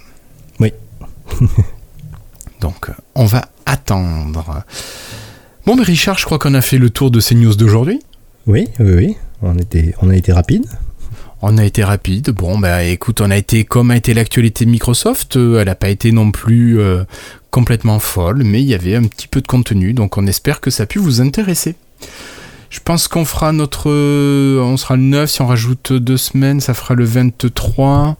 Donc, 2.62 2.92
on 3.16 3.26
va 3.26 3.50
attendre. 3.66 4.64
Bon, 5.66 5.76
mais 5.76 5.84
Richard, 5.84 6.18
je 6.18 6.26
crois 6.26 6.40
qu'on 6.40 6.54
a 6.54 6.62
fait 6.62 6.78
le 6.78 6.90
tour 6.90 7.12
de 7.12 7.20
ces 7.20 7.36
news 7.36 7.56
d'aujourd'hui. 7.56 8.02
Oui, 8.48 8.68
oui, 8.80 8.94
oui. 8.96 9.18
On, 9.42 9.58
était, 9.58 9.94
on 10.02 10.10
a 10.10 10.16
été 10.16 10.32
rapide. 10.32 10.66
On 11.42 11.58
a 11.58 11.66
été 11.66 11.84
rapide. 11.84 12.30
Bon, 12.30 12.58
bah 12.58 12.84
écoute, 12.84 13.20
on 13.20 13.30
a 13.30 13.36
été 13.38 13.66
comme 13.66 13.92
a 13.92 13.98
été 13.98 14.14
l'actualité 14.14 14.66
de 14.66 14.70
Microsoft. 14.70 15.36
euh, 15.36 15.60
elle 15.60 15.66
n'a 15.66 15.76
pas 15.76 15.90
été 15.90 16.12
non 16.14 16.32
plus 16.32 16.80
euh, 16.80 17.04
complètement 17.52 18.00
folle, 18.00 18.44
mais 18.44 18.62
il 18.62 18.68
y 18.68 18.74
avait 18.74 18.96
un 18.96 19.04
petit 19.04 19.28
peu 19.28 19.42
de 19.42 19.48
contenu, 19.48 19.94
donc 19.94 20.18
on 20.18 20.26
espère 20.26 20.62
que 20.62 20.70
ça 20.72 20.84
a 20.84 20.86
pu 20.86 21.00
vous 21.00 21.20
intéresser. 21.22 21.76
Je 22.74 22.80
pense 22.84 23.08
qu'on 23.08 23.24
fera 23.24 23.52
notre. 23.52 23.92
euh, 23.92 24.60
on 24.60 24.78
sera 24.78 24.96
le 24.96 25.04
9, 25.04 25.30
si 25.30 25.44
on 25.44 25.46
rajoute 25.46 25.94
deux 25.94 26.18
semaines, 26.18 26.60
ça 26.60 26.74
fera 26.74 26.96
le 26.96 27.06
23. 27.06 28.16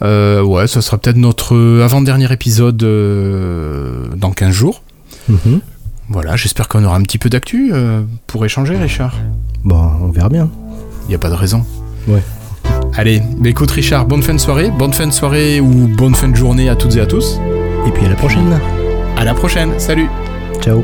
Euh, 0.00 0.42
ouais, 0.42 0.66
ça 0.66 0.80
sera 0.80 0.96
peut-être 0.96 1.18
notre 1.18 1.54
avant-dernier 1.82 2.32
épisode 2.32 2.82
euh, 2.82 4.06
dans 4.16 4.30
15 4.30 4.52
jours. 4.52 4.82
Mhm. 5.28 5.60
Voilà, 6.08 6.34
j'espère 6.34 6.66
qu'on 6.68 6.82
aura 6.82 6.96
un 6.96 7.02
petit 7.02 7.18
peu 7.18 7.28
d'actu 7.28 7.72
euh, 7.74 8.00
pour 8.26 8.42
échanger, 8.46 8.74
Richard. 8.78 9.14
Bon, 9.64 9.90
on 10.00 10.08
verra 10.08 10.30
bien. 10.30 10.48
Il 11.04 11.08
n'y 11.10 11.14
a 11.14 11.18
pas 11.18 11.28
de 11.28 11.34
raison. 11.34 11.66
Ouais. 12.08 12.22
Allez, 12.96 13.20
bah 13.36 13.50
écoute 13.50 13.70
Richard, 13.70 14.06
bonne 14.06 14.22
fin 14.22 14.32
de 14.32 14.38
soirée, 14.38 14.70
bonne 14.70 14.94
fin 14.94 15.06
de 15.06 15.12
soirée 15.12 15.60
ou 15.60 15.88
bonne 15.88 16.14
fin 16.14 16.28
de 16.28 16.36
journée 16.36 16.70
à 16.70 16.74
toutes 16.74 16.96
et 16.96 17.00
à 17.02 17.06
tous. 17.06 17.38
Et 17.86 17.90
puis 17.90 18.06
à 18.06 18.08
la 18.08 18.16
prochaine. 18.16 18.58
À 19.18 19.24
la 19.24 19.34
prochaine, 19.34 19.78
salut 19.78 20.08
Ciao. 20.62 20.82